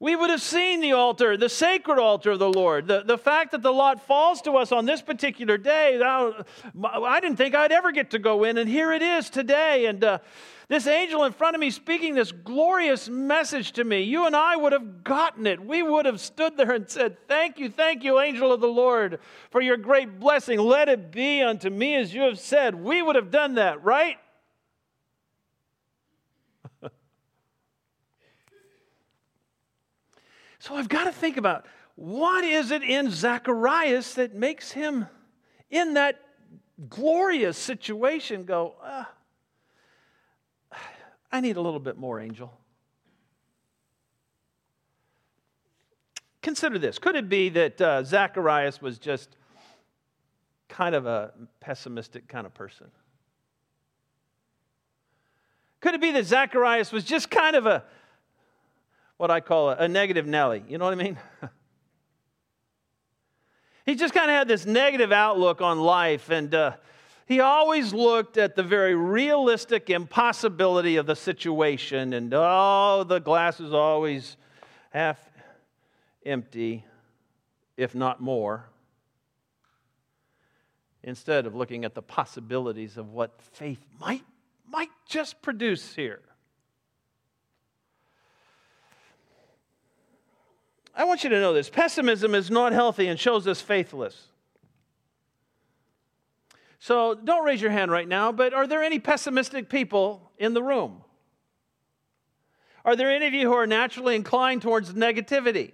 We 0.00 0.14
would 0.14 0.30
have 0.30 0.40
seen 0.40 0.80
the 0.80 0.92
altar, 0.92 1.36
the 1.36 1.48
sacred 1.48 1.98
altar 1.98 2.30
of 2.30 2.38
the 2.38 2.48
Lord. 2.48 2.86
The, 2.86 3.02
the 3.02 3.18
fact 3.18 3.50
that 3.50 3.62
the 3.62 3.72
lot 3.72 4.06
falls 4.06 4.40
to 4.42 4.52
us 4.52 4.70
on 4.70 4.86
this 4.86 5.02
particular 5.02 5.58
day, 5.58 6.00
I 6.00 7.20
didn't 7.20 7.36
think 7.36 7.56
I'd 7.56 7.72
ever 7.72 7.90
get 7.90 8.10
to 8.10 8.20
go 8.20 8.44
in, 8.44 8.58
and 8.58 8.68
here 8.68 8.92
it 8.92 9.02
is 9.02 9.28
today. 9.28 9.86
And 9.86 10.04
uh, 10.04 10.18
this 10.68 10.86
angel 10.86 11.24
in 11.24 11.32
front 11.32 11.56
of 11.56 11.60
me 11.60 11.70
speaking 11.70 12.14
this 12.14 12.30
glorious 12.30 13.08
message 13.08 13.72
to 13.72 13.82
me, 13.82 14.02
you 14.02 14.26
and 14.26 14.36
I 14.36 14.54
would 14.54 14.72
have 14.72 15.02
gotten 15.02 15.48
it. 15.48 15.64
We 15.64 15.82
would 15.82 16.06
have 16.06 16.20
stood 16.20 16.56
there 16.56 16.72
and 16.72 16.88
said, 16.88 17.16
Thank 17.26 17.58
you, 17.58 17.68
thank 17.68 18.04
you, 18.04 18.20
angel 18.20 18.52
of 18.52 18.60
the 18.60 18.68
Lord, 18.68 19.18
for 19.50 19.60
your 19.60 19.76
great 19.76 20.20
blessing. 20.20 20.60
Let 20.60 20.88
it 20.88 21.10
be 21.10 21.42
unto 21.42 21.70
me 21.70 21.96
as 21.96 22.14
you 22.14 22.22
have 22.22 22.38
said. 22.38 22.76
We 22.76 23.02
would 23.02 23.16
have 23.16 23.32
done 23.32 23.56
that, 23.56 23.82
right? 23.82 24.18
So 30.68 30.76
I've 30.76 30.90
got 30.90 31.04
to 31.04 31.12
think 31.12 31.38
about 31.38 31.64
what 31.94 32.44
is 32.44 32.72
it 32.72 32.82
in 32.82 33.10
Zacharias 33.10 34.16
that 34.16 34.34
makes 34.34 34.70
him 34.70 35.06
in 35.70 35.94
that 35.94 36.20
glorious 36.90 37.56
situation 37.56 38.44
go, 38.44 38.74
uh, 38.84 39.04
I 41.32 41.40
need 41.40 41.56
a 41.56 41.62
little 41.62 41.80
bit 41.80 41.96
more, 41.96 42.20
angel. 42.20 42.52
Consider 46.42 46.78
this. 46.78 46.98
Could 46.98 47.16
it 47.16 47.30
be 47.30 47.48
that 47.48 47.80
uh, 47.80 48.04
Zacharias 48.04 48.82
was 48.82 48.98
just 48.98 49.38
kind 50.68 50.94
of 50.94 51.06
a 51.06 51.32
pessimistic 51.60 52.28
kind 52.28 52.46
of 52.46 52.52
person? 52.52 52.88
Could 55.80 55.94
it 55.94 56.02
be 56.02 56.10
that 56.10 56.26
Zacharias 56.26 56.92
was 56.92 57.04
just 57.04 57.30
kind 57.30 57.56
of 57.56 57.64
a 57.64 57.84
what 59.18 59.30
I 59.30 59.40
call 59.40 59.70
a, 59.70 59.76
a 59.76 59.88
negative 59.88 60.26
Nelly. 60.26 60.64
You 60.66 60.78
know 60.78 60.86
what 60.86 60.94
I 60.94 61.02
mean? 61.02 61.18
he 63.84 63.94
just 63.94 64.14
kind 64.14 64.30
of 64.30 64.36
had 64.36 64.48
this 64.48 64.64
negative 64.64 65.12
outlook 65.12 65.60
on 65.60 65.78
life, 65.80 66.30
and 66.30 66.54
uh, 66.54 66.72
he 67.26 67.40
always 67.40 67.92
looked 67.92 68.38
at 68.38 68.56
the 68.56 68.62
very 68.62 68.94
realistic 68.94 69.90
impossibility 69.90 70.96
of 70.96 71.04
the 71.04 71.16
situation, 71.16 72.14
and 72.14 72.32
oh, 72.32 73.04
the 73.06 73.18
glass 73.18 73.60
is 73.60 73.74
always 73.74 74.36
half 74.90 75.18
empty, 76.24 76.84
if 77.76 77.94
not 77.94 78.20
more, 78.20 78.68
instead 81.02 81.44
of 81.44 81.54
looking 81.54 81.84
at 81.84 81.94
the 81.94 82.02
possibilities 82.02 82.96
of 82.96 83.12
what 83.12 83.42
faith 83.42 83.84
might, 84.00 84.24
might 84.70 84.90
just 85.08 85.42
produce 85.42 85.94
here. 85.94 86.20
I 90.98 91.04
want 91.04 91.22
you 91.22 91.30
to 91.30 91.40
know 91.40 91.52
this 91.52 91.70
pessimism 91.70 92.34
is 92.34 92.50
not 92.50 92.72
healthy 92.72 93.06
and 93.06 93.18
shows 93.18 93.46
us 93.46 93.60
faithless. 93.60 94.20
So 96.80 97.14
don't 97.14 97.44
raise 97.44 97.62
your 97.62 97.70
hand 97.70 97.92
right 97.92 98.06
now, 98.06 98.32
but 98.32 98.52
are 98.52 98.66
there 98.66 98.82
any 98.82 98.98
pessimistic 98.98 99.68
people 99.68 100.32
in 100.38 100.54
the 100.54 100.62
room? 100.62 101.04
Are 102.84 102.96
there 102.96 103.10
any 103.10 103.28
of 103.28 103.32
you 103.32 103.48
who 103.48 103.54
are 103.54 103.66
naturally 103.66 104.16
inclined 104.16 104.62
towards 104.62 104.92
negativity? 104.92 105.72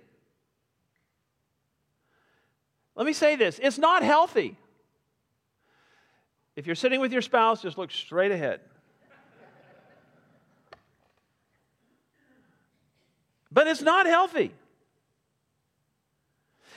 Let 2.94 3.06
me 3.06 3.14
say 3.14 3.34
this 3.34 3.58
it's 3.62 3.78
not 3.78 4.02
healthy. 4.02 4.58
If 6.54 6.66
you're 6.66 6.76
sitting 6.76 7.00
with 7.00 7.12
your 7.12 7.22
spouse, 7.22 7.62
just 7.62 7.78
look 7.78 7.90
straight 7.90 8.30
ahead. 8.30 8.60
but 13.50 13.66
it's 13.66 13.82
not 13.82 14.04
healthy. 14.04 14.52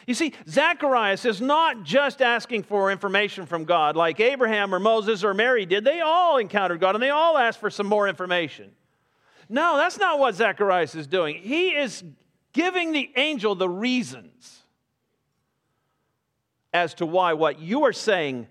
You 0.08 0.14
see, 0.14 0.34
Zacharias 0.48 1.26
is 1.26 1.42
not 1.42 1.84
just 1.84 2.22
asking 2.22 2.64
for 2.64 2.92
information 2.92 3.46
from 3.46 3.66
God 3.66 3.98
like 3.98 4.22
Abraham 4.22 4.74
or 4.74 4.80
Moses 4.80 5.22
or 5.22 5.34
Mary 5.34 5.66
did. 5.66 5.84
They 5.84 6.00
all 6.00 6.38
encountered 6.38 6.80
God 6.80 6.96
and 6.96 7.04
they 7.04 7.10
all 7.10 7.38
asked 7.38 7.60
for 7.60 7.70
some 7.70 7.88
more 7.88 8.08
information. 8.08 8.72
No, 9.50 9.76
that's 9.76 10.00
not 10.00 10.18
what 10.18 10.34
Zacharias 10.36 10.96
is 10.96 11.08
doing. 11.08 11.36
He 11.36 11.70
is 11.70 12.06
giving 12.54 12.94
the 12.94 13.12
angel 13.18 13.54
the 13.54 13.68
reasons 13.68 14.62
as 16.74 16.94
to 16.96 17.06
why 17.06 17.34
what 17.34 17.60
you 17.60 17.84
are 17.84 17.94
saying 17.94 18.48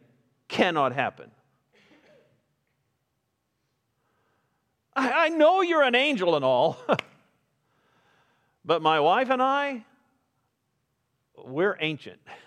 cannot 0.49 0.93
happen. 0.93 1.31
I, 4.95 5.29
know 5.29 5.61
you're 5.61 5.83
an 5.83 5.95
angel 5.95 6.37
and 6.37 6.45
all, 6.45 6.79
but 8.65 8.81
my 8.81 8.99
wife 8.99 9.29
and 9.29 9.43
I, 9.43 9.85
we're 11.47 11.77
ancient. 11.81 12.19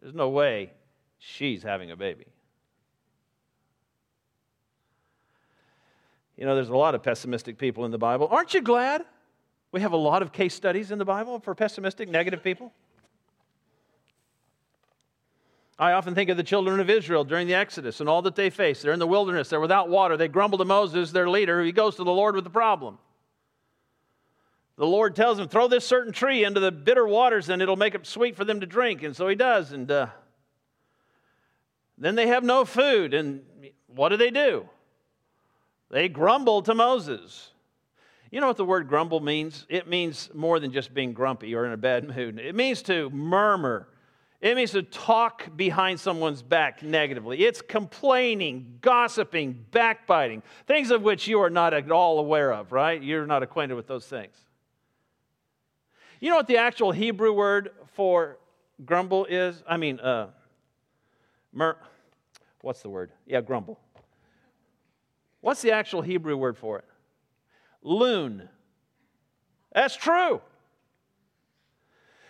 There's 0.00 0.14
no 0.14 0.30
way 0.30 0.72
she's 1.18 1.62
having 1.62 1.90
a 1.92 1.96
baby. 1.96 2.26
You 6.36 6.44
know, 6.46 6.56
there's 6.56 6.70
a 6.70 6.76
lot 6.76 6.96
of 6.96 7.04
pessimistic 7.04 7.56
people 7.56 7.84
in 7.84 7.92
the 7.92 7.98
Bible. 7.98 8.26
Aren't 8.28 8.52
you 8.52 8.62
glad 8.62 9.04
we 9.70 9.80
have 9.80 9.92
a 9.92 9.96
lot 9.96 10.22
of 10.22 10.32
case 10.32 10.54
studies 10.54 10.90
in 10.90 10.98
the 10.98 11.04
Bible 11.04 11.38
for 11.38 11.54
pessimistic, 11.54 12.08
negative 12.08 12.42
people? 12.42 12.72
I 15.78 15.92
often 15.92 16.16
think 16.16 16.30
of 16.30 16.36
the 16.36 16.42
children 16.42 16.80
of 16.80 16.90
Israel 16.90 17.22
during 17.22 17.46
the 17.46 17.54
Exodus 17.54 18.00
and 18.00 18.08
all 18.08 18.22
that 18.22 18.34
they 18.34 18.50
faced. 18.50 18.82
They're 18.82 18.92
in 18.92 18.98
the 18.98 19.06
wilderness, 19.06 19.50
they're 19.50 19.60
without 19.60 19.88
water. 19.88 20.16
They 20.16 20.26
grumble 20.26 20.58
to 20.58 20.64
Moses, 20.64 21.12
their 21.12 21.30
leader. 21.30 21.62
He 21.62 21.70
goes 21.70 21.94
to 21.96 22.04
the 22.04 22.10
Lord 22.12 22.34
with 22.34 22.44
the 22.44 22.50
problem. 22.50 22.98
The 24.82 24.88
Lord 24.88 25.14
tells 25.14 25.38
him, 25.38 25.46
throw 25.46 25.68
this 25.68 25.86
certain 25.86 26.12
tree 26.12 26.42
into 26.42 26.58
the 26.58 26.72
bitter 26.72 27.06
waters 27.06 27.48
and 27.48 27.62
it'll 27.62 27.76
make 27.76 27.94
it 27.94 28.04
sweet 28.04 28.34
for 28.34 28.44
them 28.44 28.58
to 28.58 28.66
drink. 28.66 29.04
And 29.04 29.14
so 29.14 29.28
he 29.28 29.36
does. 29.36 29.70
And 29.70 29.88
uh, 29.88 30.08
then 31.96 32.16
they 32.16 32.26
have 32.26 32.42
no 32.42 32.64
food. 32.64 33.14
And 33.14 33.42
what 33.86 34.08
do 34.08 34.16
they 34.16 34.32
do? 34.32 34.68
They 35.88 36.08
grumble 36.08 36.62
to 36.62 36.74
Moses. 36.74 37.52
You 38.32 38.40
know 38.40 38.48
what 38.48 38.56
the 38.56 38.64
word 38.64 38.88
grumble 38.88 39.20
means? 39.20 39.66
It 39.68 39.86
means 39.86 40.30
more 40.34 40.58
than 40.58 40.72
just 40.72 40.92
being 40.92 41.12
grumpy 41.12 41.54
or 41.54 41.64
in 41.64 41.70
a 41.70 41.76
bad 41.76 42.02
mood. 42.02 42.40
It 42.40 42.56
means 42.56 42.82
to 42.82 43.08
murmur. 43.10 43.86
It 44.40 44.56
means 44.56 44.72
to 44.72 44.82
talk 44.82 45.56
behind 45.56 46.00
someone's 46.00 46.42
back 46.42 46.82
negatively. 46.82 47.44
It's 47.44 47.62
complaining, 47.62 48.78
gossiping, 48.80 49.64
backbiting, 49.70 50.42
things 50.66 50.90
of 50.90 51.02
which 51.02 51.28
you 51.28 51.38
are 51.38 51.50
not 51.50 51.72
at 51.72 51.88
all 51.92 52.18
aware 52.18 52.52
of, 52.52 52.72
right? 52.72 53.00
You're 53.00 53.28
not 53.28 53.44
acquainted 53.44 53.76
with 53.76 53.86
those 53.86 54.06
things. 54.06 54.34
You 56.22 56.30
know 56.30 56.36
what 56.36 56.46
the 56.46 56.58
actual 56.58 56.92
Hebrew 56.92 57.32
word 57.32 57.70
for 57.94 58.38
grumble 58.84 59.24
is? 59.24 59.60
I 59.66 59.76
mean, 59.76 59.98
uh, 59.98 60.28
mur- 61.52 61.78
what's 62.60 62.80
the 62.80 62.90
word? 62.90 63.10
Yeah, 63.26 63.40
grumble. 63.40 63.80
What's 65.40 65.62
the 65.62 65.72
actual 65.72 66.00
Hebrew 66.00 66.36
word 66.36 66.56
for 66.56 66.78
it? 66.78 66.84
Loon. 67.82 68.48
That's 69.72 69.96
true. 69.96 70.40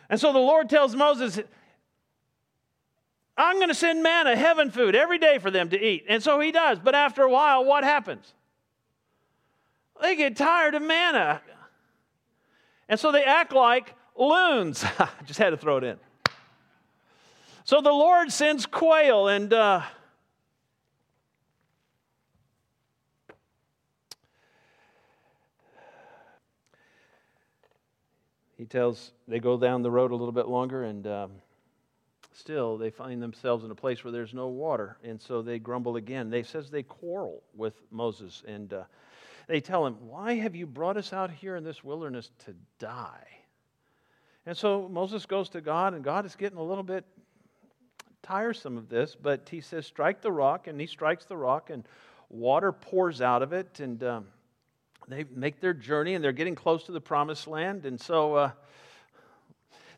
And 0.09 0.19
so 0.19 0.33
the 0.33 0.39
Lord 0.39 0.71
tells 0.71 0.97
Moses, 0.97 1.39
I'm 3.37 3.57
going 3.57 3.69
to 3.69 3.75
send 3.75 4.03
manna, 4.03 4.35
heaven 4.37 4.71
food, 4.71 4.95
every 4.95 5.19
day 5.19 5.37
for 5.37 5.51
them 5.51 5.69
to 5.69 5.79
eat. 5.79 6.07
And 6.09 6.23
so 6.23 6.41
he 6.41 6.51
does. 6.51 6.79
But 6.79 6.95
after 6.95 7.25
a 7.25 7.31
while, 7.31 7.63
what 7.63 7.85
happens? 7.85 8.33
They 10.01 10.17
get 10.17 10.35
tired 10.35 10.75
of 10.75 10.81
manna. 10.81 11.43
And 12.89 12.99
so 12.99 13.13
they 13.13 13.25
act 13.25 13.53
like 13.53 13.95
loons. 14.17 14.85
I 14.99 15.09
just 15.27 15.39
had 15.39 15.51
to 15.51 15.57
throw 15.57 15.79
it 15.79 15.85
in. 15.85 15.99
So 17.65 17.81
the 17.81 17.93
Lord 17.93 18.33
sends 18.33 18.67
quail 18.67 19.29
and. 19.29 19.53
Uh, 19.53 19.83
he 28.63 28.67
tells 28.67 29.11
they 29.27 29.41
go 29.41 29.59
down 29.59 29.83
the 29.83 29.91
road 29.91 30.13
a 30.13 30.15
little 30.15 30.31
bit 30.31 30.47
longer 30.47 30.85
and 30.85 31.05
um, 31.09 31.33
still 32.33 32.79
they 32.79 32.91
find 32.91 33.21
themselves 33.21 33.65
in 33.65 33.73
a 33.73 33.75
place 33.75 34.05
where 34.05 34.13
there's 34.13 34.33
no 34.33 34.47
water 34.47 34.99
and 35.03 35.21
so 35.21 35.43
they 35.43 35.59
grumble 35.59 35.97
again 35.97 36.31
they 36.31 36.45
says 36.45 36.71
they 36.71 36.85
quarrel 36.85 37.43
with 37.57 37.75
moses 37.91 38.45
and 38.47 38.73
uh, 38.73 38.85
they 39.47 39.61
tell 39.61 39.87
him, 39.87 39.97
Why 40.09 40.35
have 40.35 40.55
you 40.55 40.67
brought 40.67 40.97
us 40.97 41.13
out 41.13 41.31
here 41.31 41.57
in 41.57 41.65
this 41.65 41.83
wilderness 41.83 42.31
to 42.47 42.55
die? 42.79 43.27
And 44.47 44.57
so 44.57 44.89
Moses 44.89 45.27
goes 45.27 45.49
to 45.51 45.61
God, 45.61 45.95
and 45.95 46.03
God 46.03 46.27
is 46.27 46.35
getting 46.35 46.59
a 46.59 46.63
little 46.63 46.83
bit 46.83 47.05
tiresome 48.23 48.77
of 48.77 48.89
this, 48.89 49.17
but 49.21 49.49
he 49.49 49.61
says, 49.61 49.87
Strike 49.87 50.21
the 50.21 50.33
rock, 50.33 50.67
and 50.67 50.81
he 50.81 50.87
strikes 50.87 51.25
the 51.25 51.37
rock, 51.37 51.71
and 51.71 51.87
water 52.29 52.73
pours 52.73 53.21
out 53.21 53.43
of 53.43 53.53
it, 53.53 53.81
and 53.81 54.03
um, 54.03 54.27
they 55.09 55.25
make 55.35 55.61
their 55.61 55.75
journey, 55.75 56.15
and 56.15 56.25
they're 56.25 56.33
getting 56.33 56.55
close 56.55 56.85
to 56.85 56.93
the 56.93 57.01
promised 57.01 57.47
land. 57.47 57.85
And 57.87 58.01
so 58.01 58.35
uh, 58.35 58.51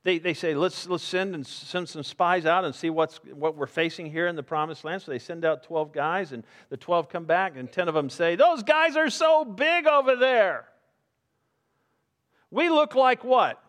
they, 0.05 0.19
they 0.19 0.35
say, 0.35 0.55
let's, 0.55 0.87
let's 0.87 1.03
send 1.03 1.35
and 1.35 1.47
send 1.47 1.89
some 1.89 2.03
spies 2.03 2.45
out 2.45 2.67
and 2.67 2.75
see 2.75 2.91
what's, 2.91 3.17
what 3.33 3.57
we're 3.57 3.67
facing 3.67 4.11
here 4.11 4.27
in 4.27 4.37
the 4.37 4.43
promised 4.43 4.85
land. 4.85 5.01
So 5.01 5.11
they 5.11 5.19
send 5.19 5.47
out 5.47 5.63
12 5.63 5.93
guys, 5.93 6.33
and 6.33 6.45
the 6.69 6.77
12 6.77 7.09
come 7.09 7.25
back, 7.25 7.55
and 7.57 7.73
10 7.73 7.89
of 7.89 7.95
them 7.95 8.11
say, 8.11 8.37
Those 8.37 8.63
guys 8.63 8.97
are 8.97 9.09
so 9.09 9.47
big 9.47 9.87
over 9.87 10.15
there. 10.15 10.67
We 12.51 12.69
look 12.69 12.95
like 12.95 13.25
what? 13.25 13.63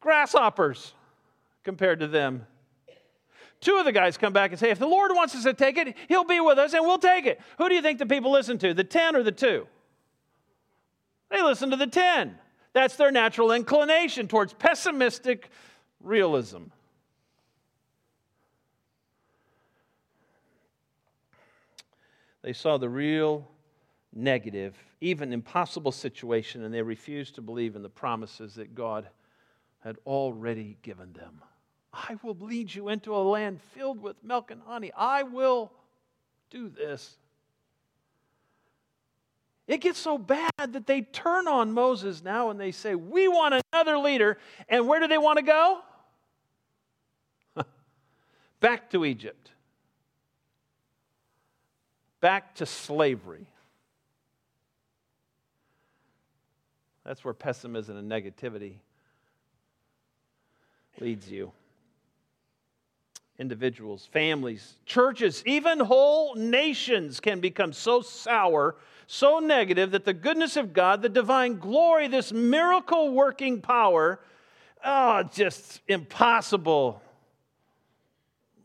Grasshoppers 0.00 0.94
compared 1.64 1.98
to 2.00 2.06
them. 2.06 2.46
Two 3.60 3.78
of 3.78 3.84
the 3.84 3.92
guys 3.92 4.16
come 4.16 4.32
back 4.32 4.52
and 4.52 4.60
say, 4.60 4.70
If 4.70 4.78
the 4.78 4.86
Lord 4.86 5.10
wants 5.12 5.34
us 5.34 5.42
to 5.42 5.54
take 5.54 5.76
it, 5.76 5.96
He'll 6.06 6.24
be 6.24 6.38
with 6.38 6.56
us 6.56 6.72
and 6.72 6.84
we'll 6.84 6.98
take 6.98 7.26
it. 7.26 7.40
Who 7.58 7.68
do 7.68 7.74
you 7.74 7.82
think 7.82 7.98
the 7.98 8.06
people 8.06 8.30
listen 8.30 8.58
to, 8.58 8.72
the 8.72 8.84
10 8.84 9.16
or 9.16 9.24
the 9.24 9.32
2? 9.32 9.66
They 11.30 11.42
listen 11.42 11.70
to 11.70 11.76
the 11.76 11.88
10. 11.88 12.38
That's 12.76 12.96
their 12.96 13.10
natural 13.10 13.52
inclination 13.52 14.28
towards 14.28 14.52
pessimistic 14.52 15.48
realism. 15.98 16.64
They 22.42 22.52
saw 22.52 22.76
the 22.76 22.90
real 22.90 23.48
negative, 24.12 24.76
even 25.00 25.32
impossible 25.32 25.90
situation, 25.90 26.64
and 26.64 26.74
they 26.74 26.82
refused 26.82 27.36
to 27.36 27.40
believe 27.40 27.76
in 27.76 27.82
the 27.82 27.88
promises 27.88 28.56
that 28.56 28.74
God 28.74 29.08
had 29.80 29.96
already 30.04 30.76
given 30.82 31.14
them. 31.14 31.40
I 31.94 32.18
will 32.22 32.36
lead 32.38 32.74
you 32.74 32.90
into 32.90 33.16
a 33.16 33.24
land 33.24 33.58
filled 33.74 34.02
with 34.02 34.22
milk 34.22 34.50
and 34.50 34.60
honey. 34.60 34.92
I 34.94 35.22
will 35.22 35.72
do 36.50 36.68
this. 36.68 37.16
It 39.66 39.80
gets 39.80 39.98
so 39.98 40.16
bad 40.16 40.52
that 40.58 40.86
they 40.86 41.02
turn 41.02 41.48
on 41.48 41.72
Moses 41.72 42.22
now 42.22 42.50
and 42.50 42.60
they 42.60 42.70
say, 42.70 42.94
We 42.94 43.26
want 43.26 43.62
another 43.72 43.98
leader. 43.98 44.38
And 44.68 44.86
where 44.86 45.00
do 45.00 45.08
they 45.08 45.18
want 45.18 45.38
to 45.38 45.44
go? 45.44 45.80
Back 48.60 48.90
to 48.90 49.04
Egypt. 49.04 49.50
Back 52.20 52.54
to 52.56 52.66
slavery. 52.66 53.46
That's 57.04 57.24
where 57.24 57.34
pessimism 57.34 57.96
and 57.96 58.10
negativity 58.10 58.74
leads 61.00 61.30
you. 61.30 61.52
Individuals, 63.38 64.08
families, 64.12 64.76
churches, 64.86 65.42
even 65.46 65.78
whole 65.78 66.34
nations 66.34 67.20
can 67.20 67.40
become 67.40 67.72
so 67.72 68.00
sour 68.00 68.76
so 69.06 69.38
negative 69.38 69.92
that 69.92 70.04
the 70.04 70.14
goodness 70.14 70.56
of 70.56 70.72
God, 70.72 71.02
the 71.02 71.08
divine 71.08 71.58
glory, 71.58 72.08
this 72.08 72.32
miracle 72.32 73.12
working 73.12 73.60
power, 73.60 74.20
oh, 74.84 75.22
just 75.22 75.80
impossible. 75.86 77.00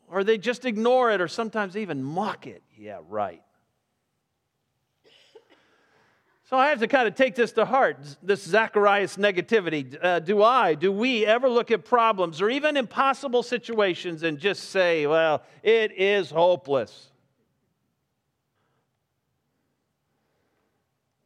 Or 0.10 0.24
they 0.24 0.38
just 0.38 0.66
ignore 0.66 1.12
it 1.12 1.22
or 1.22 1.28
sometimes 1.28 1.78
even 1.78 2.04
mock 2.04 2.48
it. 2.48 2.64
Yeah, 2.78 3.00
right. 3.08 3.42
So 6.52 6.58
I 6.58 6.68
have 6.68 6.80
to 6.80 6.88
kind 6.88 7.08
of 7.08 7.16
take 7.16 7.36
this 7.36 7.54
to 7.54 7.64
heart, 7.64 7.98
this 8.22 8.44
Zacharias 8.44 9.16
negativity. 9.16 9.98
Uh, 10.04 10.20
do 10.20 10.44
I, 10.44 10.76
do 10.76 10.92
we 10.92 11.26
ever 11.26 11.48
look 11.48 11.72
at 11.72 11.86
problems 11.86 12.42
or 12.42 12.50
even 12.50 12.76
impossible 12.76 13.42
situations 13.42 14.24
and 14.24 14.38
just 14.38 14.70
say, 14.70 15.08
well, 15.08 15.44
it 15.64 15.94
is 15.94 16.30
hopeless? 16.30 17.08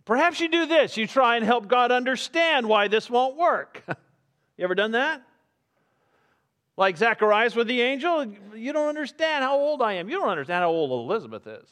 Perhaps 0.05 0.39
you 0.41 0.47
do 0.47 0.67
this. 0.67 0.95
You 0.95 1.07
try 1.07 1.37
and 1.37 1.43
help 1.43 1.67
God 1.67 1.91
understand 1.91 2.69
why 2.69 2.87
this 2.87 3.09
won't 3.09 3.35
work. 3.35 3.81
you 4.57 4.63
ever 4.63 4.75
done 4.75 4.91
that? 4.91 5.23
Like 6.77 6.97
Zacharias 6.97 7.55
with 7.55 7.65
the 7.65 7.81
angel, 7.81 8.31
you 8.53 8.73
don't 8.73 8.89
understand 8.89 9.43
how 9.43 9.57
old 9.57 9.81
I 9.81 9.93
am. 9.93 10.07
You 10.07 10.19
don't 10.19 10.29
understand 10.29 10.61
how 10.61 10.69
old 10.69 10.91
Elizabeth 10.91 11.47
is. 11.47 11.67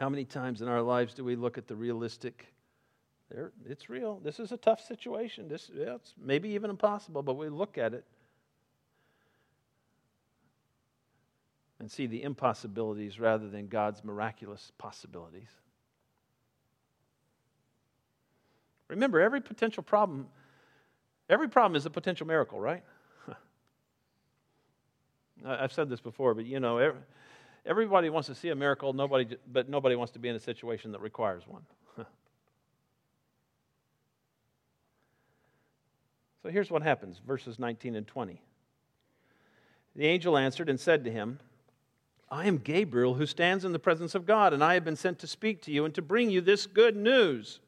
How 0.00 0.08
many 0.08 0.24
times 0.24 0.62
in 0.62 0.68
our 0.68 0.80
lives 0.80 1.12
do 1.12 1.22
we 1.22 1.36
look 1.36 1.58
at 1.58 1.68
the 1.68 1.76
realistic? 1.76 2.46
There, 3.30 3.52
it's 3.68 3.90
real. 3.90 4.18
This 4.24 4.40
is 4.40 4.50
a 4.50 4.56
tough 4.56 4.80
situation. 4.80 5.46
This, 5.46 5.70
yeah, 5.74 5.96
it's 5.96 6.14
maybe 6.18 6.48
even 6.48 6.70
impossible, 6.70 7.22
but 7.22 7.34
we 7.34 7.50
look 7.50 7.76
at 7.76 7.92
it 7.92 8.02
and 11.78 11.90
see 11.90 12.06
the 12.06 12.22
impossibilities 12.22 13.20
rather 13.20 13.50
than 13.50 13.68
God's 13.68 14.02
miraculous 14.02 14.72
possibilities. 14.78 15.50
Remember, 18.88 19.20
every 19.20 19.42
potential 19.42 19.82
problem, 19.82 20.28
every 21.28 21.48
problem 21.48 21.76
is 21.76 21.84
a 21.84 21.90
potential 21.90 22.26
miracle, 22.26 22.58
right? 22.58 22.82
I've 25.44 25.74
said 25.74 25.90
this 25.90 26.00
before, 26.00 26.32
but 26.32 26.46
you 26.46 26.58
know, 26.58 26.78
every, 26.78 27.00
Everybody 27.66 28.08
wants 28.10 28.28
to 28.28 28.34
see 28.34 28.48
a 28.48 28.54
miracle, 28.54 28.92
nobody, 28.92 29.36
but 29.52 29.68
nobody 29.68 29.96
wants 29.96 30.12
to 30.12 30.18
be 30.18 30.28
in 30.28 30.36
a 30.36 30.40
situation 30.40 30.92
that 30.92 31.00
requires 31.00 31.42
one. 31.46 31.62
so 36.42 36.48
here's 36.48 36.70
what 36.70 36.82
happens 36.82 37.20
verses 37.26 37.58
19 37.58 37.96
and 37.96 38.06
20. 38.06 38.40
The 39.96 40.06
angel 40.06 40.36
answered 40.38 40.68
and 40.68 40.78
said 40.80 41.04
to 41.04 41.10
him, 41.10 41.40
I 42.30 42.46
am 42.46 42.58
Gabriel 42.58 43.14
who 43.14 43.26
stands 43.26 43.64
in 43.64 43.72
the 43.72 43.78
presence 43.78 44.14
of 44.14 44.24
God, 44.24 44.52
and 44.52 44.62
I 44.62 44.74
have 44.74 44.84
been 44.84 44.96
sent 44.96 45.18
to 45.18 45.26
speak 45.26 45.62
to 45.62 45.72
you 45.72 45.84
and 45.84 45.94
to 45.94 46.02
bring 46.02 46.30
you 46.30 46.40
this 46.40 46.66
good 46.66 46.96
news. 46.96 47.60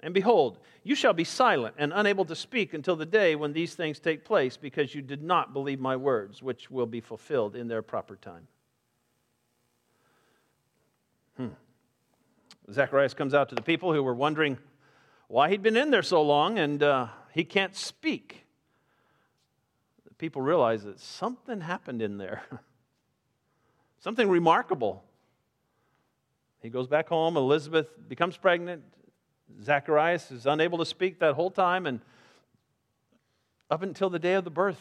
And 0.00 0.12
behold, 0.12 0.58
you 0.82 0.94
shall 0.94 1.14
be 1.14 1.24
silent 1.24 1.74
and 1.78 1.92
unable 1.94 2.24
to 2.26 2.36
speak 2.36 2.74
until 2.74 2.96
the 2.96 3.06
day 3.06 3.34
when 3.34 3.52
these 3.52 3.74
things 3.74 3.98
take 3.98 4.24
place, 4.24 4.56
because 4.56 4.94
you 4.94 5.02
did 5.02 5.22
not 5.22 5.52
believe 5.52 5.80
my 5.80 5.96
words, 5.96 6.42
which 6.42 6.70
will 6.70 6.86
be 6.86 7.00
fulfilled 7.00 7.56
in 7.56 7.68
their 7.68 7.82
proper 7.82 8.16
time. 8.16 8.46
Hmm. 11.36 11.48
Zacharias 12.70 13.14
comes 13.14 13.34
out 13.34 13.48
to 13.50 13.54
the 13.54 13.62
people 13.62 13.92
who 13.92 14.02
were 14.02 14.14
wondering 14.14 14.58
why 15.28 15.50
he'd 15.50 15.62
been 15.62 15.76
in 15.76 15.90
there 15.90 16.02
so 16.02 16.22
long, 16.22 16.58
and 16.58 16.82
uh, 16.82 17.08
he 17.32 17.44
can't 17.44 17.74
speak. 17.74 18.44
The 20.04 20.14
people 20.14 20.42
realize 20.42 20.84
that 20.84 21.00
something 21.00 21.60
happened 21.60 22.02
in 22.02 22.18
there, 22.18 22.42
something 24.00 24.28
remarkable. 24.28 25.02
He 26.60 26.70
goes 26.70 26.86
back 26.86 27.08
home. 27.08 27.36
Elizabeth 27.36 27.88
becomes 28.08 28.36
pregnant. 28.36 28.82
Zacharias 29.62 30.30
is 30.30 30.46
unable 30.46 30.78
to 30.78 30.86
speak 30.86 31.18
that 31.20 31.34
whole 31.34 31.50
time 31.50 31.86
and 31.86 32.00
up 33.70 33.82
until 33.82 34.10
the 34.10 34.18
day 34.18 34.34
of 34.34 34.44
the 34.44 34.50
birth. 34.50 34.80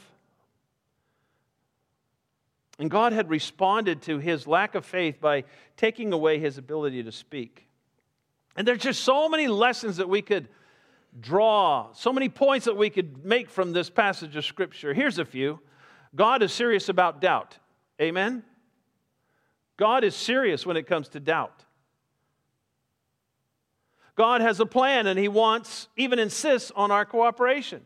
And 2.78 2.92
God 2.92 3.14
had 3.14 3.30
responded 3.30 4.02
to 4.04 4.20
his 4.20 4.48
lack 4.48 4.76
of 4.76 4.86
faith 4.86 5.22
by 5.22 5.46
taking 5.78 6.12
away 6.12 6.40
his 6.40 6.58
ability 6.58 7.04
to 7.04 7.12
speak. 7.12 7.68
And 8.56 8.68
there's 8.68 8.80
just 8.80 9.04
so 9.04 9.30
many 9.30 9.48
lessons 9.48 9.98
that 9.98 10.10
we 10.10 10.22
could 10.22 10.50
draw, 11.20 11.92
so 11.94 12.12
many 12.12 12.30
points 12.30 12.66
that 12.66 12.76
we 12.76 12.90
could 12.90 13.26
make 13.26 13.50
from 13.50 13.72
this 13.72 13.90
passage 13.90 14.36
of 14.36 14.46
Scripture. 14.46 14.94
Here's 14.94 15.20
a 15.20 15.26
few 15.26 15.60
God 16.14 16.44
is 16.44 16.54
serious 16.54 16.90
about 16.90 17.22
doubt. 17.22 17.58
Amen? 18.02 18.44
God 19.78 20.04
is 20.04 20.16
serious 20.16 20.66
when 20.66 20.78
it 20.78 20.88
comes 20.88 21.10
to 21.10 21.20
doubt. 21.20 21.64
God 24.16 24.42
has 24.42 24.60
a 24.60 24.66
plan 24.66 25.08
and 25.08 25.20
He 25.20 25.28
wants, 25.28 25.88
even 25.98 26.20
insists 26.20 26.72
on 26.76 26.90
our 26.92 27.06
cooperation. 27.06 27.82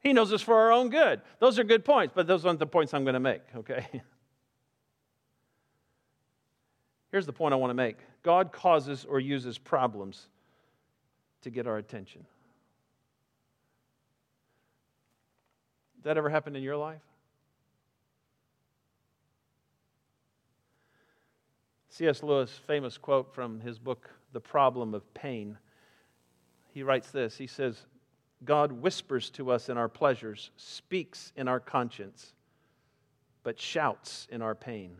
He 0.00 0.12
knows 0.12 0.32
us 0.32 0.42
for 0.42 0.54
our 0.54 0.70
own 0.70 0.90
good. 0.90 1.20
Those 1.40 1.58
are 1.58 1.64
good 1.64 1.84
points, 1.84 2.12
but 2.14 2.26
those 2.26 2.44
aren't 2.44 2.58
the 2.58 2.66
points 2.66 2.92
I'm 2.94 3.04
going 3.04 3.14
to 3.14 3.20
make, 3.20 3.42
okay? 3.56 3.86
Here's 7.10 7.26
the 7.26 7.32
point 7.32 7.54
I 7.54 7.56
want 7.56 7.70
to 7.70 7.74
make 7.74 7.96
God 8.22 8.52
causes 8.52 9.04
or 9.08 9.20
uses 9.20 9.56
problems 9.56 10.28
to 11.42 11.50
get 11.50 11.66
our 11.66 11.78
attention. 11.78 12.26
That 16.02 16.18
ever 16.18 16.28
happened 16.28 16.56
in 16.56 16.62
your 16.62 16.76
life? 16.76 17.00
C.S. 21.94 22.24
Lewis' 22.24 22.50
famous 22.50 22.98
quote 22.98 23.32
from 23.32 23.60
his 23.60 23.78
book, 23.78 24.10
the 24.32 24.40
problem 24.40 24.94
of 24.94 25.14
pain. 25.14 25.56
He 26.72 26.82
writes 26.82 27.12
this 27.12 27.36
He 27.36 27.46
says, 27.46 27.86
God 28.44 28.72
whispers 28.72 29.30
to 29.30 29.52
us 29.52 29.68
in 29.68 29.78
our 29.78 29.88
pleasures, 29.88 30.50
speaks 30.56 31.32
in 31.36 31.46
our 31.46 31.60
conscience, 31.60 32.32
but 33.44 33.60
shouts 33.60 34.26
in 34.32 34.42
our 34.42 34.56
pain. 34.56 34.96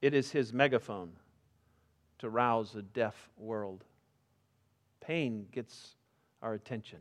It 0.00 0.14
is 0.14 0.30
his 0.30 0.50
megaphone 0.54 1.12
to 2.20 2.30
rouse 2.30 2.74
a 2.74 2.80
deaf 2.80 3.28
world. 3.36 3.84
Pain 5.02 5.46
gets 5.52 5.94
our 6.40 6.54
attention. 6.54 7.00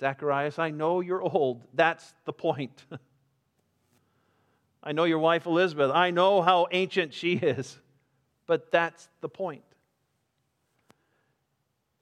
Zacharias, 0.00 0.58
I 0.58 0.70
know 0.70 1.00
you're 1.00 1.22
old. 1.22 1.62
That's 1.74 2.12
the 2.24 2.32
point. 2.32 2.84
I 4.86 4.92
know 4.92 5.02
your 5.02 5.18
wife 5.18 5.46
Elizabeth. 5.46 5.90
I 5.92 6.12
know 6.12 6.42
how 6.42 6.68
ancient 6.70 7.12
she 7.12 7.32
is. 7.32 7.76
But 8.46 8.70
that's 8.70 9.08
the 9.20 9.28
point. 9.28 9.64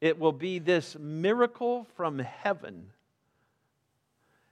It 0.03 0.19
will 0.19 0.33
be 0.33 0.59
this 0.59 0.95
miracle 1.01 1.87
from 1.97 2.19
heaven 2.19 2.91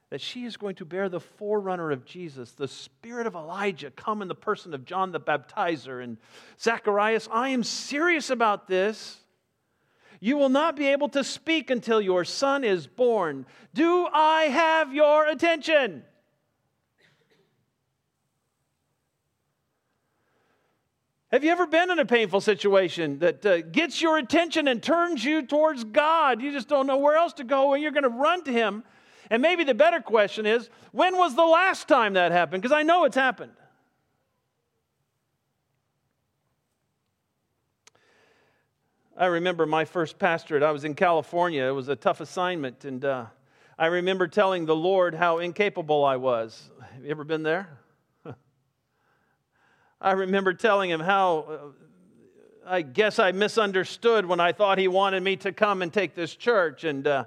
that 0.09 0.23
she 0.23 0.47
is 0.47 0.57
going 0.57 0.77
to 0.77 0.87
bear 0.87 1.11
the 1.11 1.21
forerunner 1.21 1.91
of 1.91 2.07
Jesus, 2.07 2.53
the 2.53 2.69
spirit 2.69 3.27
of 3.27 3.35
Elijah, 3.35 3.91
come 3.91 4.23
in 4.23 4.29
the 4.29 4.35
person 4.35 4.73
of 4.73 4.87
John 4.87 5.13
the 5.13 5.21
Baptizer. 5.21 6.03
And 6.03 6.17
Zacharias, 6.59 7.29
I 7.31 7.51
am 7.51 7.63
serious 7.63 8.31
about 8.31 8.67
this. 8.67 9.19
You 10.21 10.39
will 10.39 10.49
not 10.49 10.75
be 10.77 10.87
able 10.89 11.09
to 11.11 11.25
speak 11.25 11.69
until 11.69 12.01
your 12.01 12.25
son 12.25 12.65
is 12.65 12.87
born. 12.87 13.45
Do 13.75 14.07
I 14.11 14.45
have 14.45 14.95
your 14.95 15.27
attention? 15.27 16.05
Have 21.33 21.43
you 21.43 21.51
ever 21.51 21.67
been 21.67 21.91
in 21.91 21.99
a 21.99 22.05
painful 22.05 22.43
situation 22.43 23.19
that 23.21 23.47
uh, 23.47 23.63
gets 23.63 24.03
your 24.03 24.19
attention 24.19 24.69
and 24.69 24.83
turns 24.83 25.25
you 25.25 25.41
towards 25.41 25.83
God? 25.83 26.43
You 26.43 26.53
just 26.53 26.69
don't 26.69 26.87
know 26.87 26.99
where 26.99 27.17
else 27.17 27.33
to 27.35 27.45
go, 27.45 27.73
and 27.73 27.83
you're 27.83 27.91
going 27.91 28.03
to 28.03 28.11
run 28.11 28.45
to 28.45 28.53
Him. 28.53 28.85
And 29.31 29.41
maybe 29.41 29.65
the 29.65 29.73
better 29.73 30.01
question 30.01 30.45
is 30.45 30.69
when 30.93 31.17
was 31.17 31.35
the 31.35 31.45
last 31.45 31.89
time 31.89 32.13
that 32.15 32.33
happened? 32.33 32.61
Because 32.61 32.77
I 32.77 32.83
know 32.83 33.05
it's 33.05 33.17
happened. 33.17 33.53
I 39.17 39.27
remember 39.27 39.65
my 39.65 39.87
first 39.87 40.19
pastorate. 40.19 40.63
I 40.63 40.71
was 40.71 40.85
in 40.85 40.95
California. 40.95 41.65
It 41.65 41.71
was 41.71 41.89
a 41.89 41.97
tough 41.97 42.21
assignment. 42.21 42.85
And 42.85 43.07
uh, 43.07 43.27
I 43.79 43.87
remember 43.87 44.27
telling 44.27 44.67
the 44.67 44.77
Lord 44.77 45.15
how 45.15 45.39
incapable 45.39 46.05
I 46.05 46.17
was. 46.17 46.71
Have 46.95 47.05
you 47.05 47.11
ever 47.11 47.25
been 47.25 47.43
there? 47.43 47.82
I 50.03 50.13
remember 50.13 50.53
telling 50.53 50.91
him 50.91 50.99
how 50.99 51.39
uh, 51.39 51.59
I 52.67 52.83
guess 52.83 53.21
I 53.21 53.31
misunderstood 53.31 54.27
when 54.27 54.41
I 54.41 54.51
thought 54.51 54.79
he 54.79 54.89
wanted 54.89 55.23
me 55.23 55.37
to 55.37 55.53
come 55.53 55.81
and 55.81 55.93
take 55.93 56.17
this 56.17 56.35
church. 56.35 56.83
And 56.83 57.07
uh, 57.07 57.27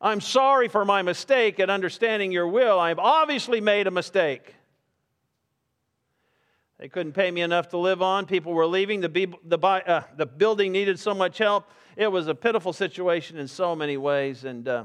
I'm 0.00 0.20
sorry 0.20 0.68
for 0.68 0.84
my 0.84 1.02
mistake 1.02 1.58
at 1.58 1.70
understanding 1.70 2.30
your 2.30 2.46
will. 2.46 2.78
I've 2.78 3.00
obviously 3.00 3.60
made 3.60 3.88
a 3.88 3.90
mistake. 3.90 4.54
They 6.78 6.88
couldn't 6.88 7.14
pay 7.14 7.32
me 7.32 7.40
enough 7.40 7.70
to 7.70 7.78
live 7.78 8.00
on. 8.00 8.26
People 8.26 8.52
were 8.52 8.66
leaving. 8.66 9.00
The, 9.00 9.34
the, 9.44 9.58
uh, 9.58 10.04
the 10.16 10.26
building 10.26 10.70
needed 10.70 11.00
so 11.00 11.14
much 11.14 11.38
help. 11.38 11.68
It 11.96 12.12
was 12.12 12.28
a 12.28 12.34
pitiful 12.34 12.72
situation 12.72 13.38
in 13.38 13.48
so 13.48 13.74
many 13.74 13.96
ways. 13.96 14.44
And 14.44 14.68
uh, 14.68 14.84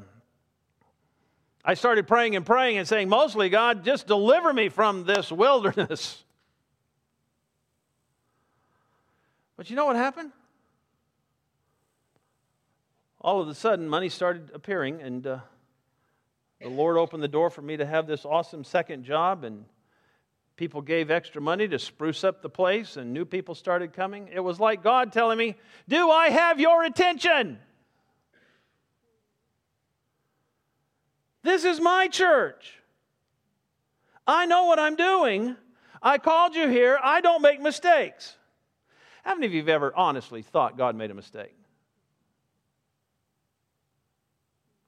I 1.64 1.76
started 1.76 2.08
praying 2.08 2.36
and 2.36 2.44
praying 2.44 2.80
and 2.80 2.88
saying, 2.88 3.08
mostly, 3.08 3.50
God, 3.50 3.86
just 3.86 4.08
deliver 4.08 4.52
me 4.52 4.70
from 4.70 5.04
this 5.04 5.32
wilderness. 5.32 6.24
But 9.58 9.72
you 9.72 9.76
know 9.76 9.86
what 9.86 9.96
happened? 9.96 10.32
All 13.20 13.42
of 13.42 13.48
a 13.48 13.56
sudden, 13.56 13.90
money 13.90 14.10
started 14.10 14.52
appearing, 14.54 15.02
and 15.02 15.26
uh, 15.26 15.40
the 16.62 16.70
Lord 16.70 16.98
opened 16.98 17.24
the 17.24 17.28
door 17.28 17.50
for 17.50 17.64
me 17.64 17.76
to 17.76 17.86
have 17.86 18.06
this 18.06 18.24
awesome 18.24 18.64
second 18.64 19.04
job, 19.04 19.44
and 19.44 19.66
people 20.56 20.82
gave 20.82 21.10
extra 21.10 21.42
money 21.42 21.68
to 21.68 21.80
spruce 21.80 22.24
up 22.24 22.44
the 22.44 22.50
place, 22.50 22.96
and 22.98 23.12
new 23.12 23.26
people 23.26 23.56
started 23.56 23.94
coming. 23.94 24.30
It 24.32 24.40
was 24.40 24.60
like 24.60 24.84
God 24.84 25.12
telling 25.12 25.40
me, 25.40 25.56
Do 25.88 26.12
I 26.12 26.30
have 26.30 26.60
your 26.60 26.84
attention? 26.84 27.58
This 31.42 31.66
is 31.66 31.82
my 31.82 32.08
church. 32.08 32.76
I 34.28 34.46
know 34.46 34.66
what 34.66 34.78
I'm 34.78 34.96
doing. 34.96 35.56
I 36.02 36.20
called 36.20 36.56
you 36.56 36.68
here. 36.68 37.00
I 37.02 37.22
don't 37.22 37.42
make 37.42 37.60
mistakes. 37.60 38.36
How 39.28 39.36
many 39.36 39.48
of 39.48 39.54
you 39.54 39.60
have 39.60 39.68
ever 39.68 39.94
honestly 39.94 40.42
thought 40.42 40.78
God 40.78 40.96
made 40.96 41.12
a 41.12 41.14
mistake? 41.14 41.54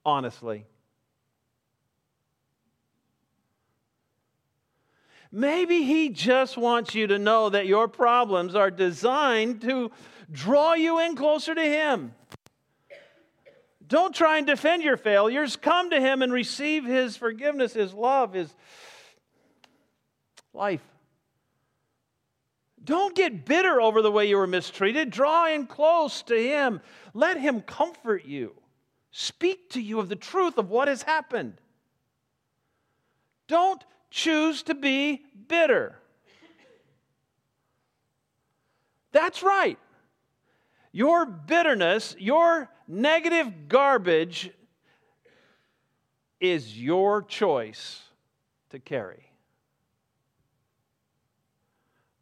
Honestly. 0.02 0.64
Maybe 5.30 5.82
He 5.82 6.08
just 6.08 6.56
wants 6.56 6.94
you 6.94 7.06
to 7.08 7.18
know 7.18 7.50
that 7.50 7.66
your 7.66 7.86
problems 7.86 8.54
are 8.54 8.70
designed 8.70 9.60
to 9.60 9.90
draw 10.32 10.72
you 10.72 11.00
in 11.00 11.16
closer 11.16 11.54
to 11.54 11.62
Him. 11.62 12.14
Don't 13.86 14.14
try 14.14 14.38
and 14.38 14.46
defend 14.46 14.82
your 14.82 14.96
failures. 14.96 15.56
Come 15.56 15.90
to 15.90 16.00
Him 16.00 16.22
and 16.22 16.32
receive 16.32 16.86
His 16.86 17.14
forgiveness, 17.14 17.74
His 17.74 17.92
love, 17.92 18.32
His 18.32 18.54
life. 20.54 20.89
Don't 22.82 23.14
get 23.14 23.44
bitter 23.44 23.80
over 23.80 24.02
the 24.02 24.10
way 24.10 24.28
you 24.28 24.36
were 24.36 24.46
mistreated. 24.46 25.10
Draw 25.10 25.48
in 25.48 25.66
close 25.66 26.22
to 26.22 26.34
Him. 26.34 26.80
Let 27.12 27.38
Him 27.38 27.60
comfort 27.60 28.24
you, 28.24 28.54
speak 29.10 29.70
to 29.70 29.80
you 29.80 30.00
of 30.00 30.08
the 30.08 30.16
truth 30.16 30.56
of 30.58 30.70
what 30.70 30.88
has 30.88 31.02
happened. 31.02 31.54
Don't 33.48 33.84
choose 34.10 34.62
to 34.64 34.74
be 34.74 35.22
bitter. 35.48 35.96
That's 39.12 39.42
right. 39.42 39.78
Your 40.92 41.26
bitterness, 41.26 42.16
your 42.18 42.68
negative 42.88 43.68
garbage 43.68 44.50
is 46.40 46.80
your 46.80 47.22
choice 47.22 48.02
to 48.70 48.78
carry. 48.78 49.29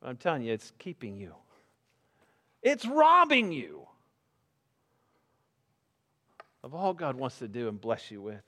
I'm 0.02 0.16
telling 0.16 0.42
you, 0.42 0.52
it's 0.52 0.72
keeping 0.78 1.16
you, 1.16 1.34
it's 2.62 2.86
robbing 2.86 3.52
you 3.52 3.86
of 6.62 6.74
all 6.74 6.92
God 6.92 7.16
wants 7.16 7.38
to 7.38 7.48
do 7.48 7.68
and 7.68 7.80
bless 7.80 8.10
you 8.10 8.20
with. 8.20 8.42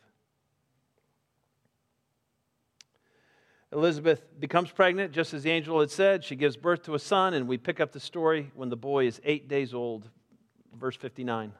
Elizabeth 3.73 4.23
becomes 4.41 4.71
pregnant, 4.71 5.13
just 5.13 5.33
as 5.33 5.45
the 5.45 5.51
angel 5.51 5.79
had 5.79 5.91
said. 5.91 6.25
She 6.25 6.35
gives 6.35 6.57
birth 6.57 6.83
to 6.85 6.95
a 6.95 6.99
son, 6.99 7.35
and 7.35 7.47
we 7.47 7.57
pick 7.57 7.79
up 7.79 7.93
the 7.93 8.01
story 8.01 8.51
when 8.55 8.69
the 8.69 8.77
boy 8.77 9.07
is 9.07 9.21
eight 9.25 9.49
days 9.49 9.73
old. 9.73 10.09
Verse 10.79 10.97
59. 10.97 11.53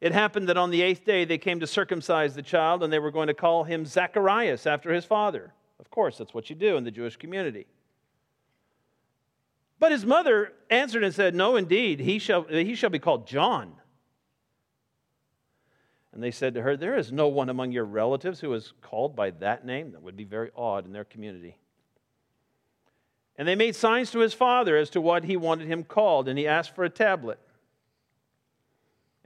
It 0.00 0.12
happened 0.12 0.48
that 0.48 0.56
on 0.56 0.70
the 0.70 0.82
eighth 0.82 1.04
day 1.04 1.24
they 1.24 1.38
came 1.38 1.60
to 1.60 1.66
circumcise 1.66 2.34
the 2.34 2.42
child, 2.42 2.84
and 2.84 2.92
they 2.92 3.00
were 3.00 3.10
going 3.10 3.26
to 3.26 3.34
call 3.34 3.64
him 3.64 3.84
Zacharias 3.84 4.66
after 4.66 4.92
his 4.92 5.04
father. 5.04 5.52
Of 5.80 5.90
course, 5.90 6.18
that's 6.18 6.32
what 6.32 6.48
you 6.48 6.54
do 6.54 6.76
in 6.76 6.84
the 6.84 6.90
Jewish 6.92 7.16
community. 7.16 7.66
But 9.82 9.90
his 9.90 10.06
mother 10.06 10.52
answered 10.70 11.02
and 11.02 11.12
said, 11.12 11.34
No, 11.34 11.56
indeed, 11.56 11.98
he 11.98 12.20
shall, 12.20 12.44
he 12.44 12.76
shall 12.76 12.88
be 12.88 13.00
called 13.00 13.26
John. 13.26 13.72
And 16.12 16.22
they 16.22 16.30
said 16.30 16.54
to 16.54 16.62
her, 16.62 16.76
There 16.76 16.96
is 16.96 17.10
no 17.10 17.26
one 17.26 17.48
among 17.48 17.72
your 17.72 17.84
relatives 17.84 18.38
who 18.38 18.54
is 18.54 18.74
called 18.80 19.16
by 19.16 19.32
that 19.32 19.66
name. 19.66 19.90
That 19.90 20.02
would 20.02 20.16
be 20.16 20.22
very 20.22 20.52
odd 20.54 20.86
in 20.86 20.92
their 20.92 21.02
community. 21.02 21.58
And 23.36 23.48
they 23.48 23.56
made 23.56 23.74
signs 23.74 24.12
to 24.12 24.20
his 24.20 24.32
father 24.32 24.76
as 24.76 24.88
to 24.90 25.00
what 25.00 25.24
he 25.24 25.36
wanted 25.36 25.66
him 25.66 25.82
called, 25.82 26.28
and 26.28 26.38
he 26.38 26.46
asked 26.46 26.76
for 26.76 26.84
a 26.84 26.88
tablet 26.88 27.40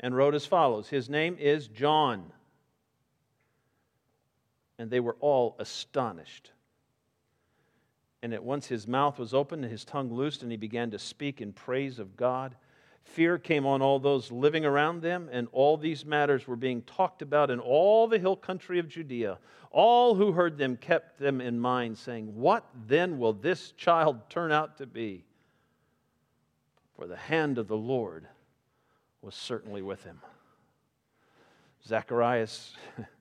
and 0.01 0.17
wrote 0.17 0.35
as 0.35 0.47
follows 0.47 0.89
His 0.89 1.11
name 1.11 1.37
is 1.39 1.69
John. 1.69 2.33
And 4.79 4.91
they 4.91 5.01
were 5.01 5.19
all 5.21 5.55
astonished. 5.59 6.53
And 8.27 8.35
at 8.35 8.43
once 8.43 8.67
his 8.67 8.89
mouth 8.89 9.21
was 9.21 9.33
opened 9.33 9.63
and 9.63 9.71
his 9.71 9.85
tongue 9.85 10.13
loosed, 10.13 10.43
and 10.43 10.51
he 10.51 10.57
began 10.57 10.91
to 10.91 10.99
speak 10.99 11.41
in 11.41 11.53
praise 11.53 12.01
of 12.01 12.17
God. 12.17 12.57
Fear 13.05 13.39
came 13.39 13.65
on 13.65 13.83
all 13.83 14.01
those 14.01 14.33
living 14.33 14.65
around 14.65 15.01
them, 15.01 15.29
and 15.31 15.47
all 15.53 15.77
these 15.77 16.05
matters 16.05 16.49
were 16.49 16.57
being 16.57 16.83
talked 16.83 17.23
about 17.23 17.53
in 17.53 17.61
all 17.61 18.09
the 18.09 18.19
hill 18.19 18.35
country 18.35 18.81
of 18.81 18.89
Judea. 18.89 19.39
All 19.71 20.17
who 20.17 20.33
heard 20.33 20.59
them 20.59 20.77
kept 20.77 21.21
them 21.21 21.41
in 21.41 21.61
mind, 21.61 21.99
saying, 21.99 22.35
What 22.35 22.69
then 22.89 23.21
will 23.21 23.33
this 23.33 23.71
child 23.77 24.29
turn 24.29 24.51
out 24.51 24.79
to 24.79 24.87
be? 24.87 25.25
For 26.97 27.07
the 27.07 27.15
hand 27.15 27.59
of 27.59 27.69
the 27.69 27.77
Lord 27.77 28.27
was 29.23 29.37
certainly 29.37 29.83
with 29.83 30.03
him. 30.03 30.21
Zacharias 31.87 32.75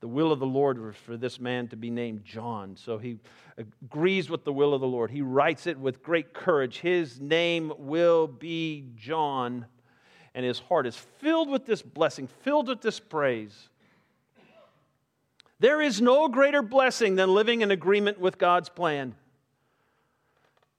The 0.00 0.08
will 0.08 0.30
of 0.30 0.38
the 0.38 0.46
Lord 0.46 0.80
was 0.80 0.96
for 0.96 1.16
this 1.16 1.40
man 1.40 1.68
to 1.68 1.76
be 1.76 1.90
named 1.90 2.24
John. 2.24 2.76
So 2.76 2.98
he 2.98 3.18
agrees 3.56 4.30
with 4.30 4.44
the 4.44 4.52
will 4.52 4.72
of 4.72 4.80
the 4.80 4.86
Lord. 4.86 5.10
He 5.10 5.22
writes 5.22 5.66
it 5.66 5.78
with 5.78 6.02
great 6.02 6.32
courage. 6.32 6.78
His 6.78 7.20
name 7.20 7.72
will 7.78 8.28
be 8.28 8.86
John. 8.96 9.66
And 10.34 10.46
his 10.46 10.60
heart 10.60 10.86
is 10.86 10.96
filled 10.96 11.50
with 11.50 11.66
this 11.66 11.82
blessing, 11.82 12.28
filled 12.42 12.68
with 12.68 12.80
this 12.80 13.00
praise. 13.00 13.70
There 15.58 15.82
is 15.82 16.00
no 16.00 16.28
greater 16.28 16.62
blessing 16.62 17.16
than 17.16 17.34
living 17.34 17.62
in 17.62 17.72
agreement 17.72 18.20
with 18.20 18.38
God's 18.38 18.68
plan. 18.68 19.16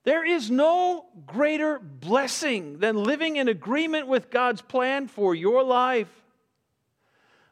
There 0.04 0.24
is 0.24 0.50
no 0.50 1.04
greater 1.26 1.78
blessing 1.78 2.78
than 2.78 3.04
living 3.04 3.36
in 3.36 3.48
agreement 3.48 4.06
with 4.06 4.30
God's 4.30 4.62
plan 4.62 5.08
for 5.08 5.34
your 5.34 5.62
life. 5.62 6.08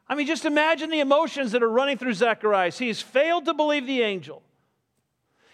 I 0.08 0.14
mean, 0.14 0.26
just 0.26 0.44
imagine 0.44 0.90
the 0.90 1.00
emotions 1.00 1.52
that 1.52 1.62
are 1.62 1.70
running 1.70 1.98
through 1.98 2.14
Zacharias. 2.14 2.78
He's 2.78 3.02
failed 3.02 3.44
to 3.44 3.54
believe 3.54 3.86
the 3.86 4.02
angel. 4.02 4.42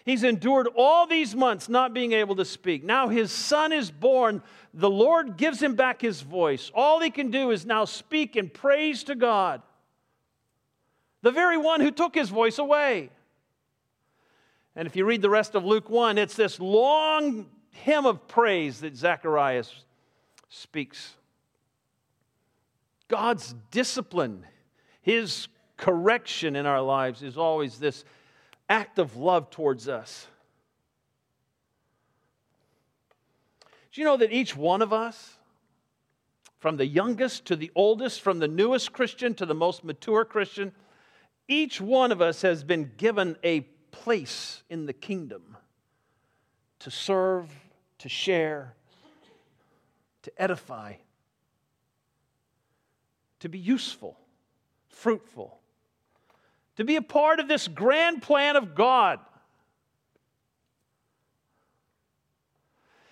He's 0.05 0.23
endured 0.23 0.69
all 0.75 1.07
these 1.07 1.35
months 1.35 1.67
not 1.67 1.93
being 1.93 2.13
able 2.13 2.35
to 2.35 2.45
speak. 2.45 2.83
Now 2.83 3.09
his 3.09 3.31
son 3.31 3.73
is 3.73 3.89
born. 3.89 4.43
The 4.73 4.89
Lord 4.89 5.35
gives 5.35 5.61
him 5.61 5.75
back 5.75 5.99
his 6.01 6.21
voice. 6.21 6.71
All 6.75 6.99
he 6.99 7.09
can 7.09 7.31
do 7.31 7.49
is 7.49 7.65
now 7.65 7.85
speak 7.85 8.35
in 8.35 8.49
praise 8.49 9.03
to 9.05 9.15
God, 9.15 9.63
the 11.23 11.31
very 11.31 11.57
one 11.57 11.81
who 11.81 11.89
took 11.89 12.13
his 12.13 12.29
voice 12.29 12.59
away. 12.59 13.09
And 14.75 14.87
if 14.87 14.95
you 14.95 15.05
read 15.05 15.23
the 15.23 15.29
rest 15.29 15.55
of 15.55 15.65
Luke 15.65 15.89
1, 15.89 16.19
it's 16.19 16.35
this 16.35 16.59
long 16.59 17.47
hymn 17.71 18.05
of 18.05 18.27
praise 18.27 18.81
that 18.81 18.95
Zacharias 18.95 19.73
speaks. 20.49 21.15
God's 23.07 23.55
discipline, 23.71 24.45
His 25.01 25.47
correction 25.77 26.55
in 26.55 26.65
our 26.65 26.81
lives 26.81 27.21
is 27.21 27.37
always 27.37 27.77
this 27.77 28.03
act 28.69 28.97
of 28.99 29.15
love 29.15 29.49
towards 29.49 29.87
us. 29.87 30.27
Do 33.91 34.01
you 34.01 34.05
know 34.05 34.17
that 34.17 34.31
each 34.31 34.55
one 34.55 34.81
of 34.81 34.91
us, 34.91 35.37
from 36.59 36.77
the 36.77 36.85
youngest 36.85 37.45
to 37.45 37.55
the 37.55 37.71
oldest, 37.75 38.21
from 38.21 38.39
the 38.39 38.47
newest 38.47 38.91
Christian 38.91 39.33
to 39.35 39.45
the 39.45 39.53
most 39.53 39.83
mature 39.83 40.25
Christian, 40.25 40.73
each 41.47 41.79
one 41.79 42.11
of 42.11 42.21
us 42.21 42.41
has 42.41 42.63
been 42.63 42.91
given 42.97 43.37
a 43.43 43.61
place 43.91 44.63
in 44.69 44.85
the 44.85 44.93
kingdom 44.93 45.55
to 46.79 46.91
serve, 46.91 47.49
to 47.99 48.09
share, 48.09 48.73
to 50.23 50.31
edify 50.41 50.95
to 53.45 53.49
be 53.49 53.59
useful, 53.59 54.17
fruitful, 54.87 55.59
to 56.77 56.83
be 56.83 56.95
a 56.95 57.01
part 57.01 57.39
of 57.39 57.47
this 57.47 57.67
grand 57.67 58.19
plan 58.23 58.55
of 58.55 58.73
God. 58.73 59.19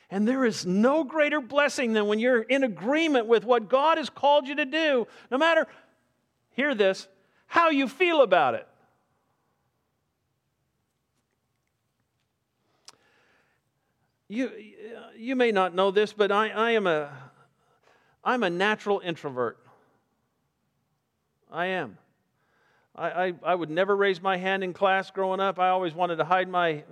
And 0.10 0.28
there 0.28 0.44
is 0.44 0.66
no 0.66 1.04
greater 1.04 1.40
blessing 1.40 1.94
than 1.94 2.08
when 2.08 2.18
you're 2.18 2.42
in 2.42 2.64
agreement 2.64 3.28
with 3.28 3.46
what 3.46 3.70
God 3.70 4.00
has 4.00 4.10
called 4.10 4.48
you 4.48 4.56
to 4.56 4.66
do, 4.66 5.06
no 5.30 5.38
matter, 5.38 5.68
hear 6.54 6.74
this, 6.74 7.08
how 7.46 7.70
you 7.70 7.88
feel 7.88 8.24
about 8.24 8.56
it. 8.56 8.68
You, 14.28 14.50
you 15.16 15.36
may 15.36 15.52
not 15.52 15.76
know 15.76 15.92
this, 15.92 16.12
but 16.12 16.32
I, 16.32 16.50
I 16.50 16.72
am 16.72 16.88
a, 16.88 17.12
I'm 18.24 18.42
a 18.42 18.50
natural 18.50 19.00
introvert. 19.00 19.63
I 21.54 21.68
am. 21.68 22.00
I, 22.96 23.10
I, 23.10 23.34
I, 23.44 23.56
would 23.56 23.70
never 23.70 23.96
raise 23.96 24.20
my 24.20 24.38
hand 24.38 24.64
in 24.64 24.74
class 24.74 25.12
growing 25.12 25.40
up. 25.40 25.60
I 25.60 25.70
always 25.70 25.94
wanted 25.94 26.16
to 26.16 26.26
hide 26.26 26.50
my 26.50 26.84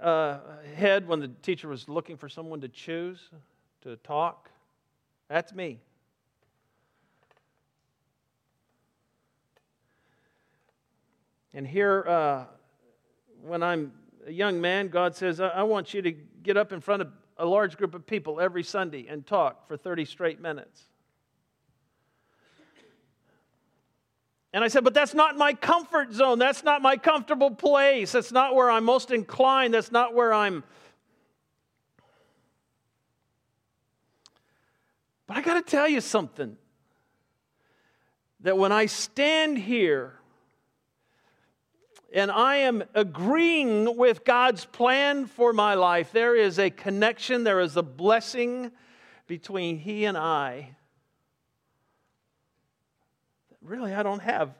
uh, 0.00 0.38
head 0.76 1.08
when 1.08 1.18
the 1.18 1.28
teacher 1.42 1.66
was 1.66 1.88
looking 1.88 2.16
for 2.16 2.28
someone 2.28 2.60
to 2.60 2.68
choose 2.68 3.28
to 3.82 3.96
talk. 3.96 4.50
That's 5.28 5.52
me. 5.52 5.80
And 11.52 11.66
here, 11.66 12.04
uh, 12.06 12.44
when 13.42 13.64
I'm 13.64 13.92
a 14.26 14.32
young 14.32 14.60
man, 14.60 14.88
God 14.88 15.16
says, 15.16 15.40
I-, 15.40 15.48
I 15.48 15.62
want 15.64 15.92
you 15.92 16.02
to 16.02 16.12
get 16.12 16.56
up 16.56 16.72
in 16.72 16.80
front 16.80 17.02
of 17.02 17.08
a 17.36 17.46
large 17.46 17.76
group 17.76 17.94
of 17.94 18.06
people 18.06 18.40
every 18.40 18.62
Sunday 18.62 19.06
and 19.08 19.26
talk 19.26 19.66
for 19.66 19.76
30 19.76 20.04
straight 20.04 20.40
minutes. 20.40 20.84
And 24.54 24.62
I 24.62 24.68
said, 24.68 24.84
But 24.84 24.94
that's 24.94 25.14
not 25.14 25.36
my 25.36 25.52
comfort 25.52 26.12
zone. 26.12 26.38
That's 26.38 26.62
not 26.62 26.80
my 26.80 26.96
comfortable 26.96 27.50
place. 27.50 28.12
That's 28.12 28.30
not 28.30 28.54
where 28.54 28.70
I'm 28.70 28.84
most 28.84 29.10
inclined. 29.10 29.74
That's 29.74 29.90
not 29.90 30.14
where 30.14 30.32
I'm. 30.32 30.62
But 35.26 35.38
I 35.38 35.40
got 35.40 35.54
to 35.54 35.62
tell 35.62 35.88
you 35.88 36.00
something 36.00 36.56
that 38.40 38.56
when 38.56 38.70
I 38.70 38.86
stand 38.86 39.58
here 39.58 40.20
and 42.12 42.30
I 42.30 42.58
am 42.58 42.84
agreeing 42.94 43.96
with 43.96 44.24
God's 44.24 44.66
plan 44.66 45.26
for 45.26 45.52
my 45.52 45.74
life, 45.74 46.12
there 46.12 46.36
is 46.36 46.60
a 46.60 46.70
connection, 46.70 47.42
there 47.42 47.58
is 47.58 47.76
a 47.76 47.82
blessing 47.82 48.70
between 49.26 49.78
He 49.78 50.04
and 50.04 50.16
I 50.16 50.76
really 53.64 53.94
I 53.94 54.02
don't 54.02 54.22
have 54.22 54.54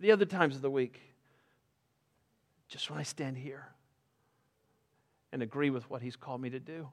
the 0.00 0.12
other 0.12 0.24
times 0.24 0.56
of 0.56 0.62
the 0.62 0.70
week. 0.70 1.00
Just 2.68 2.90
when 2.90 2.98
I 2.98 3.02
stand 3.02 3.36
here 3.36 3.66
and 5.32 5.42
agree 5.42 5.70
with 5.70 5.88
what 5.90 6.02
He's 6.02 6.16
called 6.16 6.40
me 6.40 6.50
to 6.50 6.60
do. 6.60 6.88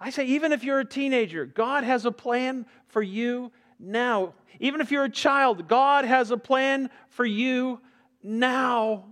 I 0.00 0.10
say, 0.10 0.26
even 0.26 0.52
if 0.52 0.64
you're 0.64 0.80
a 0.80 0.84
teenager, 0.84 1.46
God 1.46 1.84
has 1.84 2.04
a 2.04 2.12
plan 2.12 2.66
for 2.88 3.02
you 3.02 3.52
now. 3.78 4.34
Even 4.60 4.80
if 4.80 4.90
you're 4.90 5.04
a 5.04 5.10
child, 5.10 5.66
God 5.68 6.04
has 6.04 6.30
a 6.30 6.36
plan 6.36 6.90
for 7.08 7.24
you 7.24 7.80
now. 8.22 9.04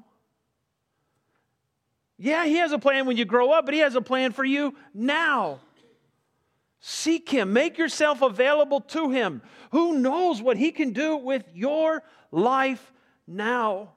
Yeah, 2.19 2.45
He 2.47 2.57
has 2.57 2.73
a 2.73 2.79
plan 2.79 3.07
when 3.07 3.17
you 3.17 3.25
grow 3.25 3.53
up, 3.53 3.65
but 3.65 3.75
He 3.75 3.81
has 3.81 3.95
a 3.95 4.03
plan 4.03 4.33
for 4.33 4.45
you 4.45 4.75
now. 4.93 5.61
Seek 6.85 7.29
Him, 7.29 7.53
make 7.53 7.79
yourself 7.79 8.23
available 8.23 8.81
to 8.81 9.11
Him. 9.11 9.41
Who 9.71 9.99
knows 9.99 10.43
what 10.43 10.57
He 10.57 10.73
can 10.73 10.93
do 10.93 11.17
with 11.17 11.45
your 11.55 12.03
life 12.33 12.93
now? 13.25 13.91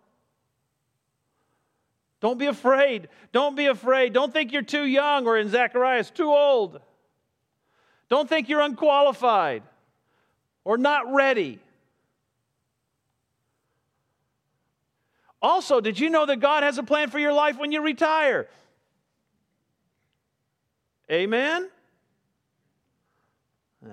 Don't 2.21 2.37
be 2.37 2.45
afraid. 2.45 3.09
Don't 3.31 3.55
be 3.55 3.65
afraid. 3.65 4.13
Don't 4.13 4.31
think 4.31 4.53
you're 4.53 4.61
too 4.61 4.85
young 4.85 5.25
or 5.25 5.35
in 5.35 5.49
Zacharias, 5.49 6.11
too 6.11 6.29
old. 6.29 6.79
Don't 8.07 8.29
think 8.29 8.49
you're 8.49 8.61
unqualified 8.61 9.63
or 10.63 10.77
not 10.77 11.11
ready. 11.11 11.59
Also, 15.41 15.81
did 15.81 15.99
you 15.99 16.11
know 16.11 16.27
that 16.27 16.39
God 16.39 16.61
has 16.61 16.77
a 16.77 16.83
plan 16.83 17.09
for 17.09 17.17
your 17.17 17.33
life 17.33 17.57
when 17.57 17.71
you 17.71 17.81
retire? 17.81 18.47
Amen? 21.11 21.69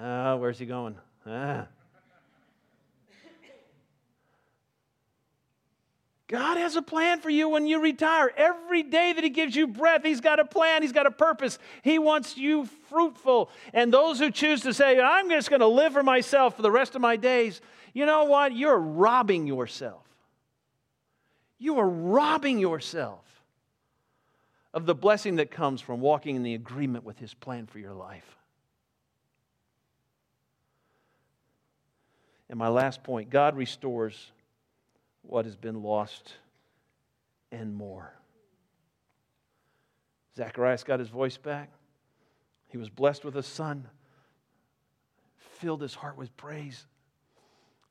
Ah, 0.00 0.36
where's 0.36 0.58
he 0.58 0.66
going? 0.66 0.96
Ah. 1.26 1.66
God 6.32 6.56
has 6.56 6.76
a 6.76 6.82
plan 6.82 7.20
for 7.20 7.28
you 7.28 7.50
when 7.50 7.66
you 7.66 7.78
retire. 7.78 8.32
Every 8.34 8.82
day 8.82 9.12
that 9.12 9.22
He 9.22 9.28
gives 9.28 9.54
you 9.54 9.66
breath, 9.66 10.02
He's 10.02 10.22
got 10.22 10.40
a 10.40 10.46
plan, 10.46 10.80
He's 10.80 10.92
got 10.92 11.04
a 11.04 11.10
purpose. 11.10 11.58
He 11.82 11.98
wants 11.98 12.38
you 12.38 12.64
fruitful. 12.88 13.50
And 13.74 13.92
those 13.92 14.18
who 14.18 14.30
choose 14.30 14.62
to 14.62 14.72
say, 14.72 14.98
I'm 14.98 15.28
just 15.28 15.50
going 15.50 15.60
to 15.60 15.66
live 15.66 15.92
for 15.92 16.02
myself 16.02 16.56
for 16.56 16.62
the 16.62 16.70
rest 16.70 16.94
of 16.94 17.02
my 17.02 17.16
days, 17.16 17.60
you 17.92 18.06
know 18.06 18.24
what? 18.24 18.56
You're 18.56 18.78
robbing 18.78 19.46
yourself. 19.46 20.06
You 21.58 21.78
are 21.78 21.88
robbing 21.88 22.58
yourself 22.58 23.20
of 24.72 24.86
the 24.86 24.94
blessing 24.94 25.36
that 25.36 25.50
comes 25.50 25.82
from 25.82 26.00
walking 26.00 26.34
in 26.34 26.42
the 26.42 26.54
agreement 26.54 27.04
with 27.04 27.18
His 27.18 27.34
plan 27.34 27.66
for 27.66 27.78
your 27.78 27.92
life. 27.92 28.38
And 32.52 32.58
my 32.58 32.68
last 32.68 33.02
point 33.02 33.30
God 33.30 33.56
restores 33.56 34.30
what 35.22 35.46
has 35.46 35.56
been 35.56 35.82
lost 35.82 36.34
and 37.50 37.74
more. 37.74 38.12
Zacharias 40.36 40.84
got 40.84 41.00
his 41.00 41.08
voice 41.08 41.38
back. 41.38 41.70
He 42.68 42.76
was 42.76 42.90
blessed 42.90 43.24
with 43.24 43.36
a 43.38 43.42
son, 43.42 43.88
filled 45.38 45.80
his 45.80 45.94
heart 45.94 46.18
with 46.18 46.36
praise. 46.36 46.84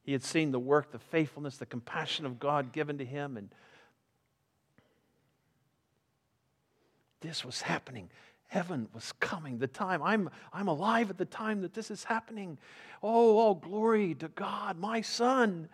He 0.04 0.12
had 0.12 0.24
seen 0.24 0.52
the 0.52 0.60
work, 0.60 0.92
the 0.92 1.00
faithfulness, 1.00 1.58
the 1.58 1.66
compassion 1.66 2.28
of 2.28 2.40
God 2.40 2.72
given 2.72 3.00
to 3.00 3.06
him, 3.06 3.38
and 3.38 3.50
this 7.22 7.44
was 7.44 7.64
happening 7.64 8.12
heaven 8.52 8.90
was 8.94 9.14
coming. 9.22 9.60
The 9.60 9.68
time, 9.68 10.04
I'm, 10.04 10.30
I'm 10.52 10.68
alive 10.68 11.10
at 11.10 11.18
the 11.18 11.24
time 11.24 11.62
that 11.62 11.74
this 11.74 11.90
is 11.90 12.04
happening. 12.04 12.58
Oh, 13.02 13.38
all 13.38 13.56
glory 13.56 14.14
to 14.16 14.28
God. 14.28 14.78
My 14.78 15.00
son 15.00 15.70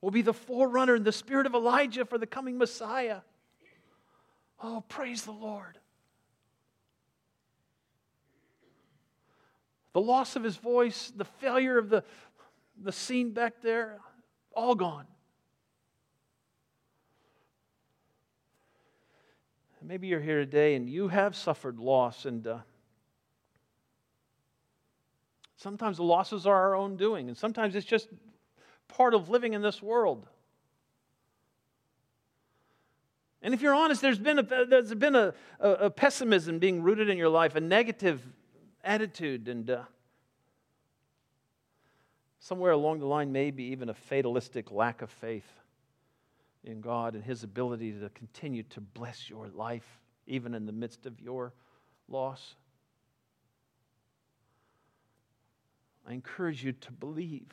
will 0.00 0.12
be 0.12 0.22
the 0.22 0.32
forerunner 0.32 0.94
in 0.94 1.02
the 1.02 1.10
spirit 1.10 1.46
of 1.46 1.54
Elijah 1.54 2.04
for 2.04 2.16
the 2.16 2.28
coming 2.28 2.58
Messiah. 2.58 3.22
Oh, 4.62 4.84
praise 4.88 5.24
the 5.24 5.32
Lord. 5.32 5.78
The 9.94 10.00
loss 10.00 10.36
of 10.36 10.44
his 10.44 10.56
voice, 10.56 11.12
the 11.16 11.24
failure 11.24 11.76
of 11.76 11.88
the, 11.88 12.04
the 12.80 12.92
scene 12.92 13.32
back 13.32 13.54
there, 13.62 13.98
all 14.54 14.76
gone. 14.76 15.06
Maybe 19.84 20.06
you're 20.06 20.20
here 20.20 20.38
today 20.38 20.74
and 20.76 20.88
you 20.88 21.08
have 21.08 21.34
suffered 21.34 21.78
loss, 21.78 22.24
and 22.24 22.46
uh, 22.46 22.58
sometimes 25.56 25.96
the 25.96 26.04
losses 26.04 26.46
are 26.46 26.54
our 26.54 26.74
own 26.76 26.96
doing, 26.96 27.28
and 27.28 27.36
sometimes 27.36 27.74
it's 27.74 27.86
just 27.86 28.08
part 28.86 29.12
of 29.12 29.28
living 29.28 29.54
in 29.54 29.62
this 29.62 29.82
world. 29.82 30.26
And 33.42 33.52
if 33.52 33.60
you're 33.60 33.74
honest, 33.74 34.00
there's 34.00 34.20
been 34.20 34.38
a, 34.38 34.42
there's 34.42 34.94
been 34.94 35.16
a, 35.16 35.34
a, 35.58 35.70
a 35.70 35.90
pessimism 35.90 36.60
being 36.60 36.82
rooted 36.82 37.08
in 37.08 37.18
your 37.18 37.28
life, 37.28 37.56
a 37.56 37.60
negative 37.60 38.22
attitude, 38.84 39.48
and 39.48 39.68
uh, 39.68 39.82
somewhere 42.38 42.70
along 42.70 43.00
the 43.00 43.06
line, 43.06 43.32
maybe 43.32 43.64
even 43.64 43.88
a 43.88 43.94
fatalistic 43.94 44.70
lack 44.70 45.02
of 45.02 45.10
faith 45.10 45.61
in 46.64 46.80
God 46.80 47.14
and 47.14 47.24
His 47.24 47.42
ability 47.42 47.92
to 47.92 48.08
continue 48.10 48.62
to 48.64 48.80
bless 48.80 49.28
your 49.28 49.48
life, 49.48 50.00
even 50.26 50.54
in 50.54 50.66
the 50.66 50.72
midst 50.72 51.06
of 51.06 51.20
your 51.20 51.52
loss. 52.08 52.54
I 56.06 56.12
encourage 56.12 56.64
you 56.64 56.72
to 56.72 56.92
believe. 56.92 57.46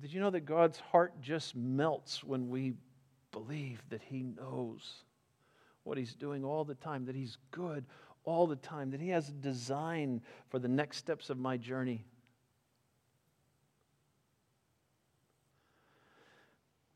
Did 0.00 0.12
you 0.12 0.20
know 0.20 0.30
that 0.30 0.46
God's 0.46 0.78
heart 0.78 1.20
just 1.20 1.56
melts 1.56 2.22
when 2.22 2.48
we 2.48 2.74
believe 3.32 3.82
that 3.90 4.02
He 4.02 4.22
knows 4.22 5.04
what 5.82 5.98
He's 5.98 6.14
doing 6.14 6.44
all 6.44 6.64
the 6.64 6.74
time, 6.74 7.04
that 7.06 7.16
He's 7.16 7.38
good 7.50 7.84
all 8.24 8.46
the 8.46 8.56
time, 8.56 8.90
that 8.90 9.00
He 9.00 9.08
has 9.08 9.28
a 9.28 9.32
design 9.32 10.20
for 10.48 10.58
the 10.58 10.68
next 10.68 10.98
steps 10.98 11.30
of 11.30 11.38
my 11.38 11.56
journey? 11.56 12.04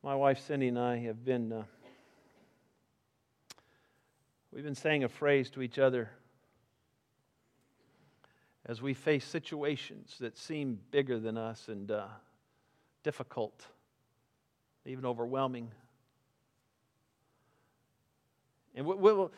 My 0.05 0.17
wife 0.17 0.41
Cindy 0.41 0.67
and 0.67 0.81
I 0.81 0.97
have 0.99 1.25
been, 1.25 1.53
uh, 1.53 1.63
we've 4.53 4.65
been 4.65 4.75
saying 4.75 5.05
a 5.05 5.09
phrase 5.09 5.49
to 5.51 5.63
each 5.63 5.79
other 5.79 6.11
as 8.67 8.83
we 8.83 8.95
face 8.95 9.25
situations 9.25 10.17
that 10.19 10.37
seem 10.37 10.81
bigger 10.91 11.21
than 11.21 11.39
us 11.39 11.69
and 11.69 11.89
uh, 11.93 12.07
difficult, 13.05 13.65
even 14.87 15.07
overwhelming. 15.07 15.71
And 18.75 18.85
we'll, 18.85 19.31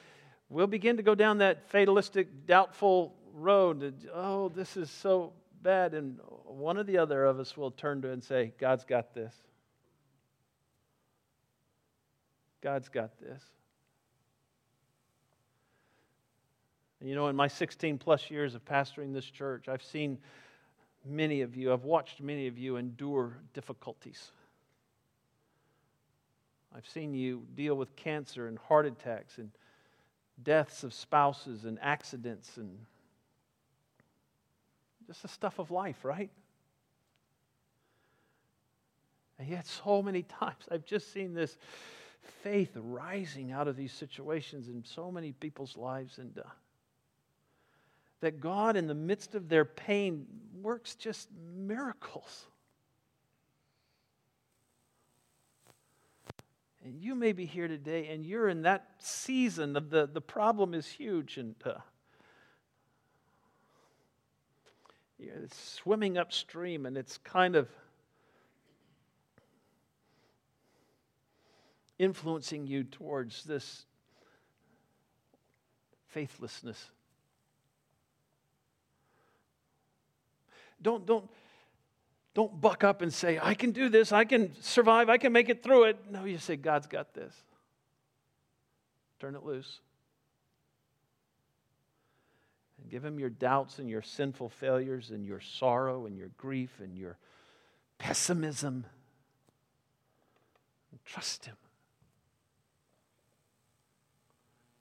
we'll 0.49 0.67
begin 0.67 0.97
to 0.97 1.03
go 1.03 1.15
down 1.15 1.39
that 1.39 1.69
fatalistic, 1.69 2.47
doubtful 2.47 3.15
road. 3.35 4.09
oh, 4.15 4.49
this 4.49 4.79
is 4.79 4.91
so 4.91 5.35
bad. 5.61 5.93
And 5.93 6.19
one 6.47 6.79
or 6.79 6.85
the 6.85 6.97
other 6.97 7.27
of 7.27 7.39
us 7.39 7.55
will 7.55 7.71
turn 7.71 8.01
to 8.01 8.13
and 8.13 8.25
say, 8.25 8.55
God's 8.59 8.87
got 8.87 9.13
this. 9.13 9.35
God's 12.65 12.89
got 12.89 13.21
this. 13.21 13.43
And 16.99 17.11
you 17.11 17.15
know, 17.15 17.29
in 17.29 17.37
my 17.37 17.47
16 17.47 17.99
plus 17.99 18.31
years 18.31 18.55
of 18.55 18.65
pastoring 18.65 19.13
this 19.13 19.27
church, 19.27 19.69
I've 19.69 19.83
seen 19.83 20.17
many 21.05 21.43
of 21.43 21.55
you, 21.55 21.75
I've 21.75 21.85
watched 21.85 22.23
many 22.23 22.47
of 22.47 22.57
you 22.57 22.77
endure 22.79 23.37
difficulties. 23.53 24.33
I've 26.75 26.89
seen 26.89 27.13
you 27.13 27.43
deal 27.55 27.75
with 27.75 27.95
cancer 27.97 28.49
and 28.49 28.59
heart 28.59 28.87
attacks 28.87 29.37
and 29.37 29.51
deaths 30.43 30.85
of 30.85 30.95
spouses 30.95 31.67
and 31.67 31.79
accidents 31.83 32.57
and 32.57 32.79
just 35.07 35.21
the 35.21 35.29
stuff 35.29 35.59
of 35.59 35.71
life, 35.71 36.03
right? 36.03 36.31
And 39.39 39.49
yet, 39.49 39.67
so 39.67 40.01
many 40.01 40.23
times 40.23 40.65
I've 40.71 40.87
just 40.87 41.13
seen 41.13 41.35
this 41.35 41.59
faith 42.43 42.71
rising 42.75 43.53
out 43.53 43.69
of 43.69 43.77
these 43.77 43.93
situations 43.93 44.69
in 44.69 44.85
so 44.85 45.11
many 45.11 45.33
people's 45.33 45.77
lives, 45.77 46.19
and 46.19 46.39
uh, 46.39 46.43
that 48.21 48.41
God, 48.41 48.77
in 48.77 48.87
the 48.87 48.95
midst 48.95 49.35
of 49.35 49.49
their 49.49 49.65
pain, 49.65 50.27
works 50.63 50.95
just 50.95 51.29
miracles. 51.57 52.47
And 56.85 57.01
you 57.01 57.15
may 57.15 57.33
be 57.33 57.47
here 57.47 57.67
today 57.67 58.09
and 58.09 58.27
you're 58.27 58.51
in 58.51 58.63
that 58.63 58.91
season 58.99 59.75
of 59.75 59.89
the, 59.89 60.07
the 60.07 60.21
problem 60.21 60.75
is 60.75 60.87
huge 60.87 61.39
and 61.39 61.55
uh, 61.65 61.77
you're 65.19 65.33
swimming 65.51 66.19
upstream 66.19 66.85
and 66.85 66.99
it's 66.99 67.17
kind 67.19 67.57
of 67.57 67.69
influencing 71.99 72.67
you 72.67 72.85
towards 72.85 73.45
this 73.45 73.85
faithlessness. 76.09 76.91
Don't, 80.81 81.07
don't, 81.07 81.29
don't 82.35 82.61
buck 82.61 82.85
up 82.85 83.01
and 83.01 83.13
say, 83.13 83.39
I 83.43 83.55
can 83.55 83.71
do 83.71 83.89
this, 83.89 84.13
I 84.13 84.25
can 84.25 84.53
survive, 84.61 85.09
I 85.09 85.19
can 85.19 85.33
make 85.33 85.49
it 85.49 85.63
through 85.63 85.85
it. 85.85 85.99
No, 86.11 86.25
you 86.25 86.39
say, 86.39 86.57
God's 86.57 86.87
got 86.87 87.15
this. 87.15 87.35
Turn 89.21 89.35
it 89.35 89.45
loose. 89.45 89.81
And 92.83 92.91
give 92.91 93.05
Him 93.05 93.19
your 93.19 93.31
doubts 93.31 93.79
and 93.79 93.89
your 93.89 94.03
sinful 94.03 94.51
failures 94.51 95.11
and 95.11 95.25
your 95.25 95.41
sorrow 95.41 96.07
and 96.07 96.19
your 96.19 96.29
grief 96.37 96.81
and 96.83 96.99
your 96.99 97.17
pessimism. 97.99 98.85
And 100.91 101.05
trust 101.05 101.47
Him. 101.47 101.57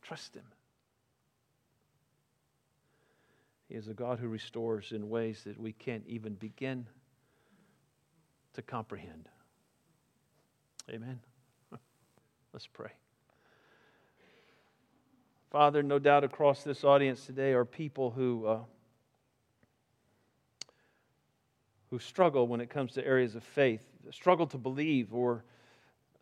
Trust 0.04 0.36
Him. 0.36 0.44
He 3.70 3.76
is 3.76 3.88
a 3.88 3.94
God 3.94 4.20
who 4.20 4.28
restores 4.28 4.92
in 4.92 5.10
ways 5.10 5.44
that 5.46 5.60
we 5.60 5.72
can't 5.72 6.04
even 6.08 6.34
begin 6.34 6.86
to 8.54 8.62
comprehend. 8.62 9.30
Amen. 10.90 11.20
Let's 12.54 12.68
pray. 12.68 12.92
Father, 15.50 15.82
no 15.82 16.00
doubt 16.00 16.24
across 16.24 16.64
this 16.64 16.84
audience 16.84 17.26
today 17.26 17.54
are 17.54 17.64
people 17.64 18.12
who, 18.12 18.46
uh, 18.46 18.60
who 21.90 22.00
struggle 22.00 22.48
when 22.48 22.60
it 22.60 22.70
comes 22.70 22.94
to 22.94 23.06
areas 23.06 23.36
of 23.36 23.44
faith, 23.44 23.82
struggle 24.12 24.48
to 24.48 24.58
believe, 24.58 25.14
or 25.14 25.44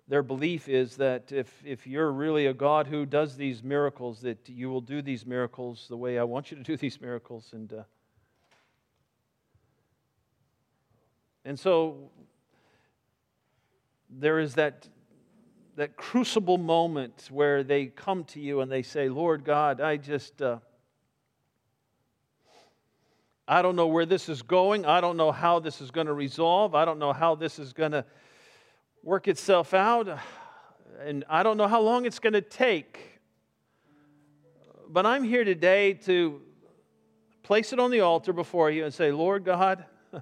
their 0.07 0.23
belief 0.23 0.67
is 0.67 0.97
that 0.97 1.31
if, 1.31 1.51
if 1.65 1.87
you're 1.87 2.11
really 2.11 2.47
a 2.47 2.53
God 2.53 2.87
who 2.87 3.05
does 3.05 3.37
these 3.37 3.63
miracles, 3.63 4.21
that 4.21 4.49
you 4.49 4.69
will 4.69 4.81
do 4.81 5.01
these 5.01 5.25
miracles 5.25 5.85
the 5.89 5.97
way 5.97 6.19
I 6.19 6.23
want 6.23 6.51
you 6.51 6.57
to 6.57 6.63
do 6.63 6.75
these 6.75 6.99
miracles. 6.99 7.49
And 7.53 7.71
uh, 7.71 7.83
And 11.43 11.59
so 11.59 12.11
there 14.09 14.39
is 14.39 14.55
that, 14.55 14.87
that 15.75 15.95
crucible 15.95 16.57
moment 16.57 17.29
where 17.31 17.63
they 17.63 17.87
come 17.87 18.25
to 18.25 18.39
you 18.39 18.61
and 18.61 18.71
they 18.71 18.83
say, 18.83 19.09
Lord 19.09 19.43
God, 19.43 19.81
I 19.81 19.97
just, 19.97 20.41
uh, 20.41 20.59
I 23.47 23.63
don't 23.63 23.75
know 23.75 23.87
where 23.87 24.05
this 24.05 24.29
is 24.29 24.43
going. 24.43 24.85
I 24.85 25.01
don't 25.01 25.17
know 25.17 25.31
how 25.31 25.59
this 25.59 25.81
is 25.81 25.89
going 25.89 26.07
to 26.07 26.13
resolve. 26.13 26.75
I 26.75 26.85
don't 26.85 26.99
know 26.99 27.13
how 27.13 27.33
this 27.33 27.57
is 27.57 27.73
going 27.73 27.93
to 27.93 28.05
work 29.03 29.27
itself 29.27 29.73
out. 29.73 30.19
And 31.03 31.23
I 31.29 31.43
don't 31.43 31.57
know 31.57 31.67
how 31.67 31.81
long 31.81 32.05
it's 32.05 32.19
going 32.19 32.33
to 32.33 32.41
take. 32.41 33.19
But 34.87 35.05
I'm 35.05 35.23
here 35.23 35.43
today 35.43 35.93
to 36.05 36.41
place 37.43 37.73
it 37.73 37.79
on 37.79 37.91
the 37.91 38.01
altar 38.01 38.33
before 38.33 38.69
you 38.69 38.85
and 38.85 38.93
say, 38.93 39.11
Lord 39.11 39.43
God, 39.43 39.85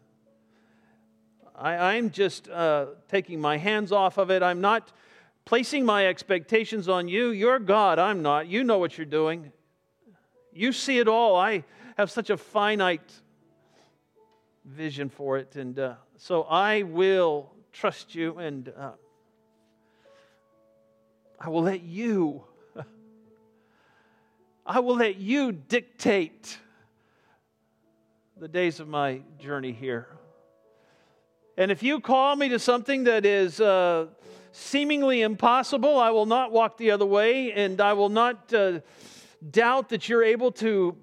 I, 1.56 1.96
am 1.96 2.12
just 2.12 2.50
uh, 2.50 2.88
taking 3.10 3.42
my 3.42 3.58
hands 3.58 3.92
off 3.92 4.18
of 4.18 4.32
it. 4.32 4.42
I'm 4.42 4.62
not 4.62 4.92
placing 5.44 5.86
my 5.86 6.08
expectations 6.08 6.88
on 6.88 7.08
you. 7.08 7.32
You're 7.32 7.60
God, 7.60 8.00
I'm 8.00 8.22
not. 8.22 8.48
You 8.48 8.63
know 8.63 8.78
what 8.78 8.98
you're 8.98 9.06
doing. 9.06 9.52
You 10.54 10.72
see 10.72 11.00
it 11.00 11.08
all. 11.08 11.36
I 11.36 11.65
have 11.98 12.10
such 12.12 12.30
a 12.30 12.38
finite 12.38 13.12
vision 14.63 15.10
for 15.10 15.38
it. 15.38 15.56
And 15.56 15.78
uh, 15.78 15.96
so 16.18 16.44
I 16.44 16.84
will 16.84 17.52
trust 17.71 18.15
you 18.15 18.38
and 18.38 18.71
uh, 18.77 18.91
I 21.39 21.49
will 21.49 21.63
let 21.63 21.82
you. 21.82 22.43
I 24.65 24.79
will 24.79 24.97
let 24.97 25.17
you 25.17 25.51
dictate 25.51 26.58
the 28.38 28.47
days 28.47 28.79
of 28.79 28.88
my 28.88 29.21
journey 29.39 29.71
here. 29.71 30.08
And 31.58 31.71
if 31.71 31.84
you 31.84 31.99
call 31.99 32.36
me 32.36 32.49
to 32.49 32.60
something 32.60 33.03
that 33.05 33.25
is 33.25 33.60
uh, 33.60 34.08
seemingly 34.51 35.21
impossible, 35.21 35.97
I 35.97 36.10
will 36.12 36.25
not 36.25 36.51
walk 36.51 36.77
the 36.77 36.91
other 36.91 37.05
way, 37.05 37.51
and 37.51 37.79
I 37.82 37.93
will 37.93 38.10
not 38.10 38.53
uh, 38.53 38.79
doubt 39.49 39.89
that 39.89 40.08
you're 40.08 40.23
able 40.23 40.51
to 40.53 40.95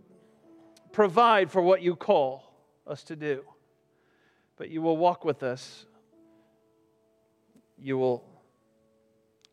provide 0.93 1.51
for 1.51 1.63
what 1.63 1.83
you 1.83 1.97
call 1.97 2.43
us 2.87 3.03
to 3.05 3.17
do. 3.17 3.43
But 4.57 4.71
you 4.71 4.81
will 4.81 4.97
walk 4.97 5.25
with 5.25 5.43
us, 5.43 5.86
you 7.79 7.99
will 7.99 8.25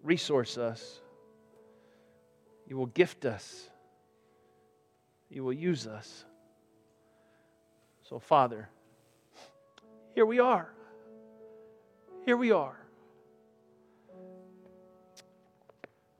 resource 0.01 0.57
us, 0.57 0.99
you 2.67 2.77
will 2.77 2.87
gift 2.87 3.25
us, 3.25 3.69
you 5.29 5.43
will 5.43 5.53
use 5.53 5.87
us. 5.87 6.25
So, 8.03 8.19
Father, 8.19 8.69
here 10.15 10.25
we 10.25 10.39
are. 10.39 10.69
Here 12.25 12.37
we 12.37 12.51
are. 12.51 12.77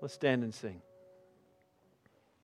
Let's 0.02 0.14
stand 0.14 0.44
and 0.44 0.54
sing. 0.54 0.83